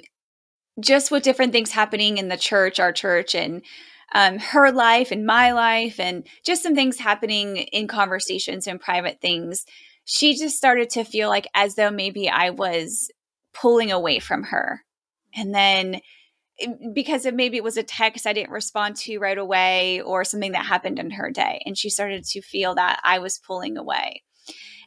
just 0.79 1.09
with 1.09 1.23
different 1.23 1.53
things 1.53 1.71
happening 1.71 2.19
in 2.19 2.27
the 2.27 2.37
church, 2.37 2.79
our 2.79 2.91
church, 2.91 3.33
and 3.33 3.63
um, 4.13 4.39
her 4.39 4.71
life 4.71 5.11
and 5.11 5.25
my 5.25 5.51
life 5.51 5.99
and 5.99 6.25
just 6.45 6.63
some 6.63 6.75
things 6.75 6.97
happening 6.97 7.57
in 7.57 7.87
conversations 7.87 8.67
and 8.67 8.79
private 8.79 9.19
things, 9.21 9.65
she 10.05 10.35
just 10.35 10.57
started 10.57 10.89
to 10.91 11.03
feel 11.03 11.29
like 11.29 11.47
as 11.53 11.75
though 11.75 11.91
maybe 11.91 12.29
I 12.29 12.51
was 12.51 13.11
pulling 13.53 13.91
away 13.91 14.19
from 14.19 14.43
her. 14.43 14.83
And 15.35 15.53
then 15.53 16.01
because 16.93 17.25
of 17.25 17.35
maybe 17.35 17.57
it 17.57 17.63
was 17.63 17.77
a 17.77 17.83
text 17.83 18.25
I 18.25 18.33
didn't 18.33 18.51
respond 18.51 18.95
to 18.97 19.19
right 19.19 19.37
away 19.37 20.01
or 20.01 20.23
something 20.23 20.53
that 20.53 20.65
happened 20.65 20.97
in 20.97 21.11
her 21.11 21.29
day. 21.29 21.61
And 21.65 21.77
she 21.77 21.89
started 21.89 22.23
to 22.25 22.41
feel 22.41 22.75
that 22.75 22.99
I 23.03 23.19
was 23.19 23.37
pulling 23.37 23.77
away. 23.77 24.23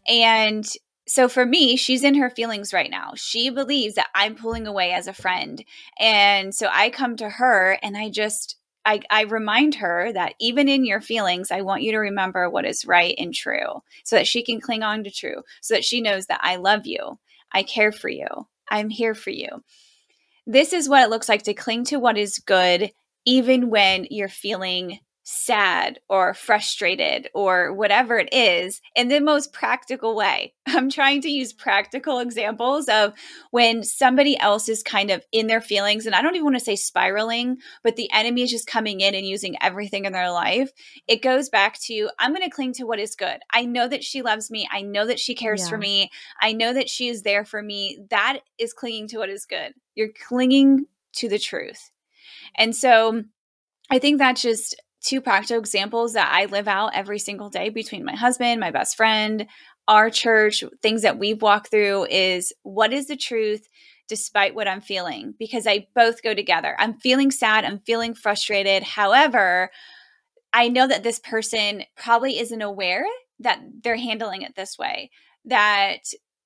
And 0.08 0.66
so 1.06 1.28
for 1.28 1.44
me, 1.44 1.76
she's 1.76 2.04
in 2.04 2.14
her 2.14 2.30
feelings 2.30 2.72
right 2.72 2.90
now. 2.90 3.12
She 3.16 3.50
believes 3.50 3.96
that 3.96 4.08
I'm 4.14 4.34
pulling 4.34 4.66
away 4.66 4.92
as 4.92 5.06
a 5.06 5.12
friend. 5.12 5.64
And 5.98 6.54
so 6.54 6.68
I 6.72 6.90
come 6.90 7.16
to 7.16 7.28
her 7.28 7.78
and 7.82 7.96
I 7.96 8.10
just 8.10 8.56
I, 8.90 9.00
I 9.08 9.22
remind 9.22 9.76
her 9.76 10.12
that 10.12 10.34
even 10.40 10.68
in 10.68 10.84
your 10.84 11.00
feelings, 11.00 11.52
I 11.52 11.60
want 11.60 11.82
you 11.82 11.92
to 11.92 11.98
remember 11.98 12.50
what 12.50 12.64
is 12.64 12.84
right 12.84 13.14
and 13.18 13.32
true 13.32 13.84
so 14.02 14.16
that 14.16 14.26
she 14.26 14.42
can 14.42 14.60
cling 14.60 14.82
on 14.82 15.04
to 15.04 15.12
true, 15.12 15.42
so 15.60 15.74
that 15.74 15.84
she 15.84 16.00
knows 16.00 16.26
that 16.26 16.40
I 16.42 16.56
love 16.56 16.86
you, 16.86 17.20
I 17.52 17.62
care 17.62 17.92
for 17.92 18.08
you, 18.08 18.26
I'm 18.68 18.90
here 18.90 19.14
for 19.14 19.30
you. 19.30 19.62
This 20.44 20.72
is 20.72 20.88
what 20.88 21.04
it 21.04 21.10
looks 21.10 21.28
like 21.28 21.44
to 21.44 21.54
cling 21.54 21.84
to 21.84 21.98
what 21.98 22.18
is 22.18 22.40
good, 22.40 22.90
even 23.24 23.70
when 23.70 24.08
you're 24.10 24.28
feeling 24.28 24.98
sad 25.32 26.00
or 26.08 26.34
frustrated 26.34 27.28
or 27.34 27.72
whatever 27.72 28.18
it 28.18 28.28
is 28.32 28.80
in 28.96 29.06
the 29.06 29.20
most 29.20 29.52
practical 29.52 30.16
way. 30.16 30.52
I'm 30.66 30.90
trying 30.90 31.20
to 31.22 31.30
use 31.30 31.52
practical 31.52 32.18
examples 32.18 32.88
of 32.88 33.12
when 33.52 33.84
somebody 33.84 34.36
else 34.38 34.68
is 34.68 34.82
kind 34.82 35.10
of 35.10 35.24
in 35.30 35.46
their 35.46 35.60
feelings, 35.60 36.04
and 36.04 36.16
I 36.16 36.22
don't 36.22 36.34
even 36.34 36.46
want 36.46 36.58
to 36.58 36.64
say 36.64 36.74
spiraling, 36.74 37.58
but 37.84 37.94
the 37.94 38.10
enemy 38.12 38.42
is 38.42 38.50
just 38.50 38.66
coming 38.66 39.00
in 39.00 39.14
and 39.14 39.24
using 39.24 39.56
everything 39.60 40.04
in 40.04 40.12
their 40.12 40.32
life. 40.32 40.72
It 41.06 41.22
goes 41.22 41.48
back 41.48 41.80
to 41.82 42.10
I'm 42.18 42.34
going 42.34 42.42
to 42.42 42.50
cling 42.50 42.72
to 42.74 42.84
what 42.84 42.98
is 42.98 43.14
good. 43.14 43.38
I 43.52 43.66
know 43.66 43.86
that 43.86 44.02
she 44.02 44.22
loves 44.22 44.50
me. 44.50 44.68
I 44.72 44.82
know 44.82 45.06
that 45.06 45.20
she 45.20 45.36
cares 45.36 45.62
yeah. 45.62 45.68
for 45.68 45.78
me. 45.78 46.10
I 46.40 46.52
know 46.52 46.72
that 46.72 46.90
she 46.90 47.08
is 47.08 47.22
there 47.22 47.44
for 47.44 47.62
me. 47.62 48.00
That 48.10 48.40
is 48.58 48.72
clinging 48.72 49.06
to 49.08 49.18
what 49.18 49.30
is 49.30 49.46
good. 49.46 49.74
You're 49.94 50.08
clinging 50.28 50.86
to 51.14 51.28
the 51.28 51.38
truth. 51.38 51.92
And 52.56 52.74
so 52.74 53.22
I 53.90 53.98
think 53.98 54.18
that's 54.18 54.42
just 54.42 54.80
two 55.02 55.20
practical 55.20 55.58
examples 55.58 56.12
that 56.12 56.30
I 56.32 56.46
live 56.46 56.68
out 56.68 56.94
every 56.94 57.18
single 57.18 57.48
day 57.50 57.68
between 57.68 58.04
my 58.04 58.14
husband, 58.14 58.60
my 58.60 58.70
best 58.70 58.96
friend, 58.96 59.46
our 59.88 60.10
church, 60.10 60.62
things 60.82 61.02
that 61.02 61.18
we've 61.18 61.42
walked 61.42 61.70
through 61.70 62.06
is 62.06 62.52
what 62.62 62.92
is 62.92 63.06
the 63.06 63.16
truth 63.16 63.68
despite 64.08 64.54
what 64.54 64.68
I'm 64.68 64.80
feeling? 64.80 65.34
Because 65.38 65.66
I 65.66 65.86
both 65.94 66.22
go 66.22 66.34
together. 66.34 66.76
I'm 66.78 66.94
feeling 66.94 67.30
sad, 67.30 67.64
I'm 67.64 67.78
feeling 67.78 68.14
frustrated. 68.14 68.82
However, 68.82 69.70
I 70.52 70.68
know 70.68 70.86
that 70.88 71.04
this 71.04 71.18
person 71.18 71.84
probably 71.96 72.38
isn't 72.38 72.60
aware 72.60 73.06
that 73.38 73.60
they're 73.82 73.96
handling 73.96 74.42
it 74.42 74.56
this 74.56 74.76
way, 74.76 75.10
that 75.44 75.98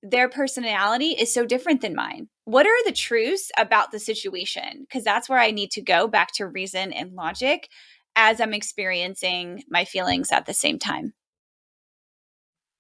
their 0.03 0.29
personality 0.29 1.13
is 1.13 1.33
so 1.33 1.47
different 1.47 1.81
than 1.81 1.95
mine. 1.95 2.29
What 2.45 2.67
are 2.67 2.85
the 2.85 2.93
truths 2.93 3.51
about 3.59 3.91
the 3.91 3.99
situation? 3.99 4.81
Because 4.81 5.03
that's 5.03 5.29
where 5.29 5.39
I 5.39 5.51
need 5.51 5.71
to 5.73 5.83
go 5.83 6.07
back 6.07 6.33
to 6.35 6.47
reason 6.47 6.93
and 6.93 7.15
logic 7.15 7.71
as 8.17 8.41
I'm 8.41 8.55
experiencing 8.55 9.65
my 9.69 9.85
feelings 9.85 10.33
at 10.33 10.47
the 10.47 10.55
same 10.55 10.79
time. 10.79 11.15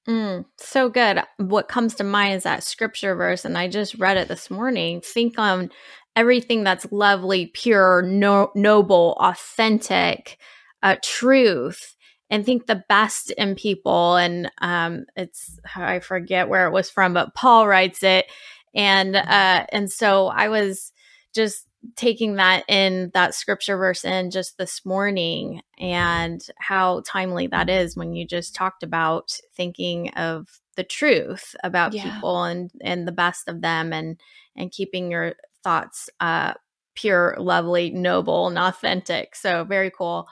Mm, 0.08 0.44
so 0.58 0.90
good. 0.90 1.22
What 1.38 1.68
comes 1.68 1.94
to 1.96 2.04
mind 2.04 2.34
is 2.34 2.42
that 2.42 2.62
scripture 2.62 3.14
verse, 3.14 3.44
and 3.44 3.56
I 3.56 3.68
just 3.68 3.94
read 3.94 4.18
it 4.18 4.28
this 4.28 4.50
morning. 4.50 5.00
Think 5.00 5.38
on 5.38 5.70
everything 6.14 6.62
that's 6.62 6.86
lovely, 6.92 7.46
pure, 7.46 8.02
no, 8.02 8.50
noble, 8.54 9.16
authentic, 9.18 10.38
uh, 10.82 10.96
truth, 11.02 11.96
and 12.28 12.44
think 12.44 12.66
the 12.66 12.84
best 12.88 13.30
in 13.32 13.54
people. 13.54 14.16
And 14.16 14.50
um, 14.60 15.06
it's 15.16 15.58
I 15.74 16.00
forget 16.00 16.50
where 16.50 16.66
it 16.66 16.72
was 16.72 16.90
from, 16.90 17.14
but 17.14 17.34
Paul 17.34 17.66
writes 17.66 18.02
it, 18.02 18.26
and 18.74 19.16
uh, 19.16 19.64
and 19.70 19.90
so 19.90 20.26
I 20.26 20.48
was 20.48 20.92
just 21.34 21.66
taking 21.96 22.36
that 22.36 22.64
in 22.68 23.10
that 23.14 23.34
scripture 23.34 23.76
verse 23.76 24.04
in 24.04 24.30
just 24.30 24.58
this 24.58 24.84
morning 24.84 25.62
and 25.78 26.46
how 26.58 27.02
timely 27.06 27.46
that 27.46 27.68
is 27.68 27.96
when 27.96 28.14
you 28.14 28.26
just 28.26 28.54
talked 28.54 28.82
about 28.82 29.38
thinking 29.56 30.10
of 30.10 30.60
the 30.76 30.84
truth 30.84 31.54
about 31.62 31.92
yeah. 31.92 32.02
people 32.02 32.44
and 32.44 32.70
and 32.80 33.06
the 33.06 33.12
best 33.12 33.48
of 33.48 33.60
them 33.60 33.92
and 33.92 34.20
and 34.56 34.72
keeping 34.72 35.10
your 35.10 35.34
thoughts 35.62 36.10
uh 36.20 36.54
pure 36.94 37.36
lovely 37.38 37.90
noble 37.90 38.46
and 38.48 38.58
authentic 38.58 39.34
so 39.36 39.64
very 39.64 39.90
cool 39.90 40.26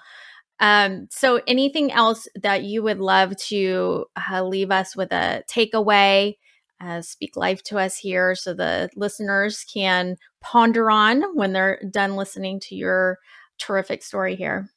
Um, 0.61 1.09
so, 1.11 1.41
anything 1.49 1.91
else 1.93 2.29
that 2.41 2.62
you 2.62 2.83
would 2.85 3.01
love 3.01 3.37
to 3.49 4.07
uh, 4.31 4.45
leave 4.45 4.71
us 4.71 4.95
with 4.97 5.12
a 5.12 5.43
takeaway? 5.51 6.37
Uh, 6.85 7.01
speak 7.01 7.37
life 7.37 7.62
to 7.62 7.79
us 7.79 7.97
here 7.97 8.35
so 8.35 8.53
the 8.53 8.90
listeners 8.97 9.64
can 9.73 10.16
ponder 10.40 10.90
on 10.90 11.23
when 11.37 11.53
they're 11.53 11.81
done 11.90 12.16
listening 12.16 12.59
to 12.59 12.75
your 12.75 13.18
terrific 13.59 14.03
story 14.03 14.35
here. 14.35 14.68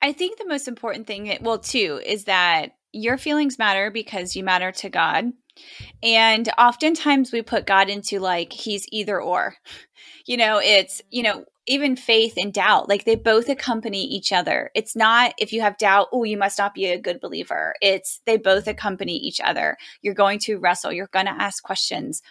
I 0.00 0.12
think 0.12 0.38
the 0.38 0.46
most 0.46 0.68
important 0.68 1.06
thing, 1.06 1.36
well, 1.40 1.58
too, 1.58 2.00
is 2.04 2.24
that 2.24 2.72
your 2.92 3.18
feelings 3.18 3.58
matter 3.58 3.90
because 3.90 4.36
you 4.36 4.44
matter 4.44 4.70
to 4.70 4.88
God. 4.88 5.32
And 6.02 6.48
oftentimes 6.58 7.32
we 7.32 7.42
put 7.42 7.66
God 7.66 7.88
into 7.88 8.20
like 8.20 8.52
he's 8.52 8.86
either 8.92 9.20
or. 9.20 9.56
You 10.26 10.36
know, 10.36 10.60
it's, 10.62 11.02
you 11.10 11.22
know, 11.22 11.44
even 11.66 11.96
faith 11.96 12.34
and 12.36 12.52
doubt, 12.52 12.88
like 12.88 13.04
they 13.04 13.16
both 13.16 13.48
accompany 13.48 14.04
each 14.04 14.32
other. 14.32 14.70
It's 14.74 14.94
not 14.94 15.34
if 15.38 15.52
you 15.52 15.60
have 15.60 15.78
doubt, 15.78 16.08
oh, 16.12 16.24
you 16.24 16.36
must 16.36 16.58
not 16.58 16.74
be 16.74 16.86
a 16.86 17.00
good 17.00 17.20
believer. 17.20 17.74
It's 17.80 18.20
they 18.24 18.36
both 18.36 18.66
accompany 18.66 19.16
each 19.16 19.40
other. 19.40 19.76
You're 20.02 20.14
going 20.14 20.38
to 20.40 20.58
wrestle, 20.58 20.92
you're 20.92 21.08
going 21.08 21.26
to 21.26 21.32
ask 21.32 21.62
questions. 21.62 22.22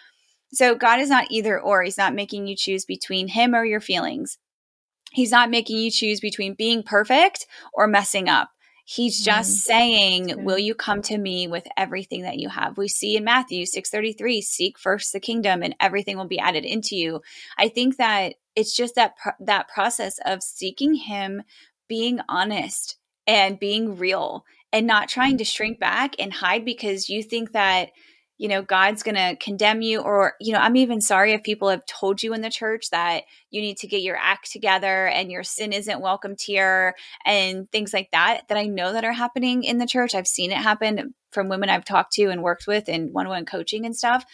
So 0.52 0.74
God 0.74 1.00
is 1.00 1.10
not 1.10 1.26
either 1.30 1.60
or. 1.60 1.82
He's 1.82 1.98
not 1.98 2.14
making 2.14 2.46
you 2.46 2.56
choose 2.56 2.84
between 2.84 3.28
him 3.28 3.54
or 3.54 3.64
your 3.64 3.80
feelings. 3.80 4.38
He's 5.12 5.30
not 5.30 5.50
making 5.50 5.78
you 5.78 5.90
choose 5.90 6.20
between 6.20 6.54
being 6.54 6.82
perfect 6.82 7.46
or 7.72 7.86
messing 7.86 8.28
up. 8.28 8.50
He's 8.88 9.20
just 9.20 9.50
mm. 9.50 9.60
saying, 9.62 10.44
"Will 10.44 10.60
you 10.60 10.72
come 10.72 11.02
to 11.02 11.18
me 11.18 11.48
with 11.48 11.66
everything 11.76 12.22
that 12.22 12.38
you 12.38 12.48
have?" 12.48 12.78
We 12.78 12.86
see 12.86 13.16
in 13.16 13.24
Matthew 13.24 13.66
6:33, 13.66 14.40
"Seek 14.40 14.78
first 14.78 15.12
the 15.12 15.18
kingdom 15.18 15.64
and 15.64 15.74
everything 15.80 16.16
will 16.16 16.28
be 16.28 16.38
added 16.38 16.64
into 16.64 16.94
you." 16.94 17.20
I 17.58 17.68
think 17.68 17.96
that 17.96 18.36
it's 18.54 18.76
just 18.76 18.94
that 18.94 19.16
pro- 19.16 19.32
that 19.40 19.66
process 19.66 20.20
of 20.24 20.40
seeking 20.40 20.94
him, 20.94 21.42
being 21.88 22.20
honest 22.28 22.96
and 23.26 23.58
being 23.58 23.96
real 23.96 24.44
and 24.72 24.86
not 24.86 25.08
trying 25.08 25.36
to 25.38 25.44
shrink 25.44 25.80
back 25.80 26.14
and 26.20 26.32
hide 26.32 26.64
because 26.64 27.08
you 27.08 27.24
think 27.24 27.50
that 27.50 27.90
you 28.38 28.48
know, 28.48 28.62
God's 28.62 29.02
going 29.02 29.14
to 29.14 29.36
condemn 29.36 29.80
you. 29.80 30.00
Or, 30.00 30.34
you 30.40 30.52
know, 30.52 30.58
I'm 30.58 30.76
even 30.76 31.00
sorry 31.00 31.32
if 31.32 31.42
people 31.42 31.68
have 31.68 31.86
told 31.86 32.22
you 32.22 32.34
in 32.34 32.42
the 32.42 32.50
church 32.50 32.90
that 32.90 33.22
you 33.50 33.60
need 33.60 33.78
to 33.78 33.86
get 33.86 34.02
your 34.02 34.16
act 34.16 34.50
together 34.52 35.06
and 35.06 35.30
your 35.30 35.42
sin 35.42 35.72
isn't 35.72 36.00
welcomed 36.00 36.40
here 36.40 36.94
and 37.24 37.70
things 37.70 37.92
like 37.92 38.10
that, 38.12 38.42
that 38.48 38.58
I 38.58 38.64
know 38.64 38.92
that 38.92 39.04
are 39.04 39.12
happening 39.12 39.64
in 39.64 39.78
the 39.78 39.86
church. 39.86 40.14
I've 40.14 40.26
seen 40.26 40.52
it 40.52 40.58
happen 40.58 41.14
from 41.30 41.48
women 41.48 41.70
I've 41.70 41.84
talked 41.84 42.12
to 42.14 42.30
and 42.30 42.42
worked 42.42 42.66
with 42.66 42.88
in 42.88 43.12
one 43.12 43.26
on 43.26 43.30
one 43.30 43.46
coaching 43.46 43.86
and 43.86 43.96
stuff. 43.96 44.24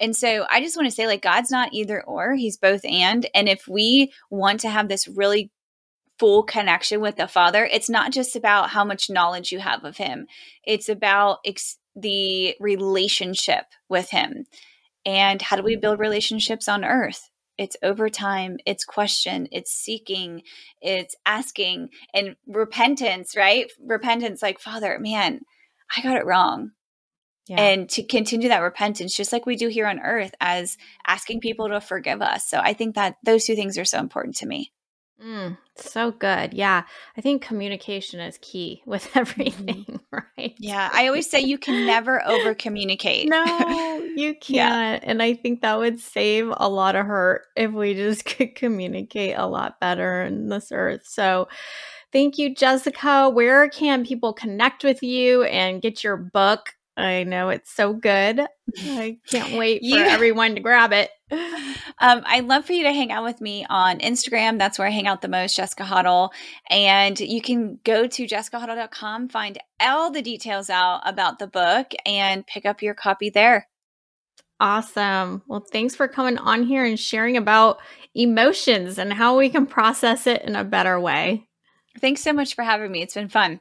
And 0.00 0.16
so 0.16 0.46
I 0.50 0.60
just 0.60 0.76
want 0.76 0.88
to 0.88 0.94
say, 0.94 1.06
like, 1.06 1.22
God's 1.22 1.50
not 1.50 1.72
either 1.72 2.02
or, 2.02 2.34
He's 2.34 2.56
both 2.56 2.84
and. 2.84 3.26
And 3.34 3.48
if 3.48 3.68
we 3.68 4.12
want 4.30 4.60
to 4.60 4.70
have 4.70 4.88
this 4.88 5.06
really 5.06 5.50
full 6.18 6.42
connection 6.42 7.00
with 7.00 7.16
the 7.16 7.28
Father, 7.28 7.64
it's 7.64 7.90
not 7.90 8.12
just 8.12 8.34
about 8.34 8.70
how 8.70 8.84
much 8.84 9.10
knowledge 9.10 9.52
you 9.52 9.58
have 9.58 9.84
of 9.84 9.98
Him, 9.98 10.26
it's 10.64 10.88
about 10.88 11.38
ex- 11.44 11.78
the 11.94 12.56
relationship 12.60 13.64
with 13.88 14.10
him. 14.10 14.44
And 15.04 15.42
how 15.42 15.56
do 15.56 15.62
we 15.62 15.74
mm-hmm. 15.74 15.80
build 15.80 15.98
relationships 15.98 16.68
on 16.68 16.84
earth? 16.84 17.28
It's 17.58 17.76
over 17.82 18.08
time, 18.08 18.56
it's 18.64 18.84
question, 18.84 19.46
it's 19.52 19.70
seeking, 19.72 20.42
it's 20.80 21.14
asking, 21.26 21.90
and 22.14 22.34
repentance, 22.46 23.36
right? 23.36 23.70
Repentance, 23.78 24.42
like, 24.42 24.58
Father, 24.58 24.98
man, 24.98 25.40
I 25.94 26.00
got 26.02 26.16
it 26.16 26.24
wrong. 26.24 26.70
Yeah. 27.48 27.60
And 27.60 27.88
to 27.90 28.04
continue 28.04 28.48
that 28.48 28.60
repentance, 28.60 29.14
just 29.14 29.32
like 29.32 29.46
we 29.46 29.56
do 29.56 29.68
here 29.68 29.86
on 29.86 30.00
earth, 30.00 30.34
as 30.40 30.78
asking 31.06 31.40
people 31.40 31.68
to 31.68 31.80
forgive 31.80 32.22
us. 32.22 32.48
So 32.48 32.58
I 32.58 32.72
think 32.72 32.94
that 32.94 33.16
those 33.24 33.44
two 33.44 33.56
things 33.56 33.76
are 33.76 33.84
so 33.84 33.98
important 33.98 34.36
to 34.36 34.46
me. 34.46 34.72
Mm, 35.24 35.56
so 35.76 36.10
good. 36.10 36.52
Yeah. 36.52 36.82
I 37.16 37.20
think 37.20 37.42
communication 37.42 38.20
is 38.20 38.38
key 38.40 38.82
with 38.86 39.04
mm-hmm. 39.08 39.18
everything, 39.18 40.00
right? 40.10 40.54
Yeah. 40.58 40.90
I 40.92 41.06
always 41.06 41.30
say 41.30 41.40
you 41.40 41.58
can 41.58 41.86
never 41.86 42.26
over 42.26 42.54
communicate. 42.54 43.28
no, 43.28 43.44
you 44.16 44.34
can't. 44.34 44.42
Yeah. 44.50 45.00
And 45.02 45.22
I 45.22 45.34
think 45.34 45.60
that 45.60 45.78
would 45.78 46.00
save 46.00 46.52
a 46.56 46.68
lot 46.68 46.96
of 46.96 47.06
hurt 47.06 47.42
if 47.56 47.70
we 47.72 47.94
just 47.94 48.24
could 48.24 48.54
communicate 48.54 49.36
a 49.36 49.46
lot 49.46 49.80
better 49.80 50.22
in 50.22 50.48
this 50.48 50.72
earth. 50.72 51.02
So, 51.04 51.48
thank 52.12 52.38
you, 52.38 52.54
Jessica. 52.54 53.30
Where 53.30 53.68
can 53.68 54.04
people 54.04 54.32
connect 54.32 54.84
with 54.84 55.02
you 55.02 55.44
and 55.44 55.82
get 55.82 56.02
your 56.02 56.16
book? 56.16 56.74
I 56.96 57.24
know 57.24 57.48
it's 57.48 57.72
so 57.72 57.92
good. 57.92 58.40
I 58.78 59.18
can't 59.26 59.58
wait 59.58 59.80
for 59.80 59.86
you, 59.86 59.98
everyone 59.98 60.54
to 60.56 60.60
grab 60.60 60.92
it. 60.92 61.10
Um, 61.98 62.22
I'd 62.26 62.48
love 62.48 62.64
for 62.64 62.72
you 62.72 62.82
to 62.82 62.92
hang 62.92 63.12
out 63.12 63.22
with 63.22 63.40
me 63.40 63.64
on 63.70 64.00
Instagram. 64.00 64.58
That's 64.58 64.76
where 64.76 64.88
I 64.88 64.90
hang 64.90 65.06
out 65.06 65.20
the 65.20 65.28
most, 65.28 65.56
Jessica 65.56 65.84
Hottle. 65.84 66.32
And 66.68 67.20
you 67.20 67.40
can 67.40 67.78
go 67.84 68.08
to 68.08 68.26
jessicahottle.com, 68.26 69.28
find 69.28 69.58
all 69.78 70.10
the 70.10 70.22
details 70.22 70.68
out 70.68 71.02
about 71.04 71.38
the 71.38 71.46
book, 71.46 71.92
and 72.04 72.44
pick 72.44 72.66
up 72.66 72.82
your 72.82 72.94
copy 72.94 73.30
there. 73.30 73.68
Awesome. 74.58 75.42
Well, 75.46 75.64
thanks 75.70 75.94
for 75.94 76.08
coming 76.08 76.38
on 76.38 76.64
here 76.64 76.84
and 76.84 76.98
sharing 76.98 77.36
about 77.36 77.78
emotions 78.16 78.98
and 78.98 79.12
how 79.12 79.38
we 79.38 79.48
can 79.48 79.66
process 79.66 80.26
it 80.26 80.42
in 80.42 80.56
a 80.56 80.64
better 80.64 80.98
way. 80.98 81.46
Thanks 82.00 82.22
so 82.22 82.32
much 82.32 82.56
for 82.56 82.64
having 82.64 82.90
me. 82.90 83.02
It's 83.02 83.14
been 83.14 83.28
fun. 83.28 83.60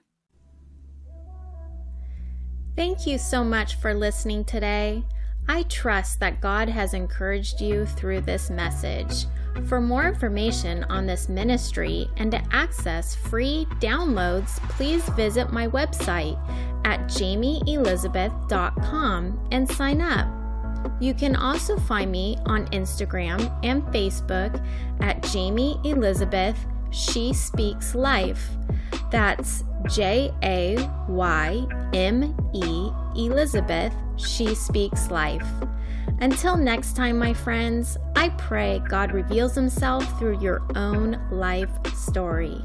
Thank 2.76 3.06
you 3.06 3.18
so 3.18 3.44
much 3.44 3.76
for 3.76 3.94
listening 3.94 4.46
today. 4.46 5.04
I 5.48 5.64
trust 5.64 6.20
that 6.20 6.40
God 6.40 6.70
has 6.70 6.94
encouraged 6.94 7.60
you 7.60 7.86
through 7.86 8.22
this 8.22 8.50
message. 8.50 9.26
For 9.68 9.82
more 9.82 10.08
information 10.08 10.86
on 10.86 11.06
this 11.06 11.28
ministry 11.28 12.10
and 12.16 12.32
to 12.32 12.42
access 12.52 13.16
free 13.16 13.68
downloads, 13.80 14.58
please 14.70 15.04
visit 15.10 15.52
my 15.52 15.68
website 15.68 16.40
at 16.86 17.02
jaymeelizabeth.com 17.10 19.48
and 19.52 19.70
sign 19.70 20.02
up. 20.02 20.28
You 21.00 21.14
can 21.14 21.36
also 21.36 21.78
find 21.78 22.12
me 22.12 22.38
on 22.46 22.66
Instagram 22.68 23.54
and 23.64 23.84
Facebook 23.88 24.56
at 25.02 25.22
Jayme 25.22 25.86
Elizabeth 25.86 26.58
She 26.92 27.34
Speaks 27.34 27.94
Life. 27.94 28.50
That's 29.12 29.66
J 29.90 30.32
A 30.44 30.78
Y 31.08 31.66
M 31.94 32.36
E 32.54 32.92
Elizabeth, 33.16 33.94
She 34.18 34.56
Speaks 34.56 35.12
Life. 35.12 35.48
Until 36.20 36.56
next 36.56 36.96
time, 36.96 37.18
my 37.18 37.34
friends, 37.34 37.98
I 38.16 38.30
pray 38.30 38.82
God 38.88 39.12
reveals 39.12 39.56
Himself 39.56 40.20
through 40.20 40.40
your 40.40 40.62
own 40.76 41.20
life 41.32 41.70
story. 41.96 42.62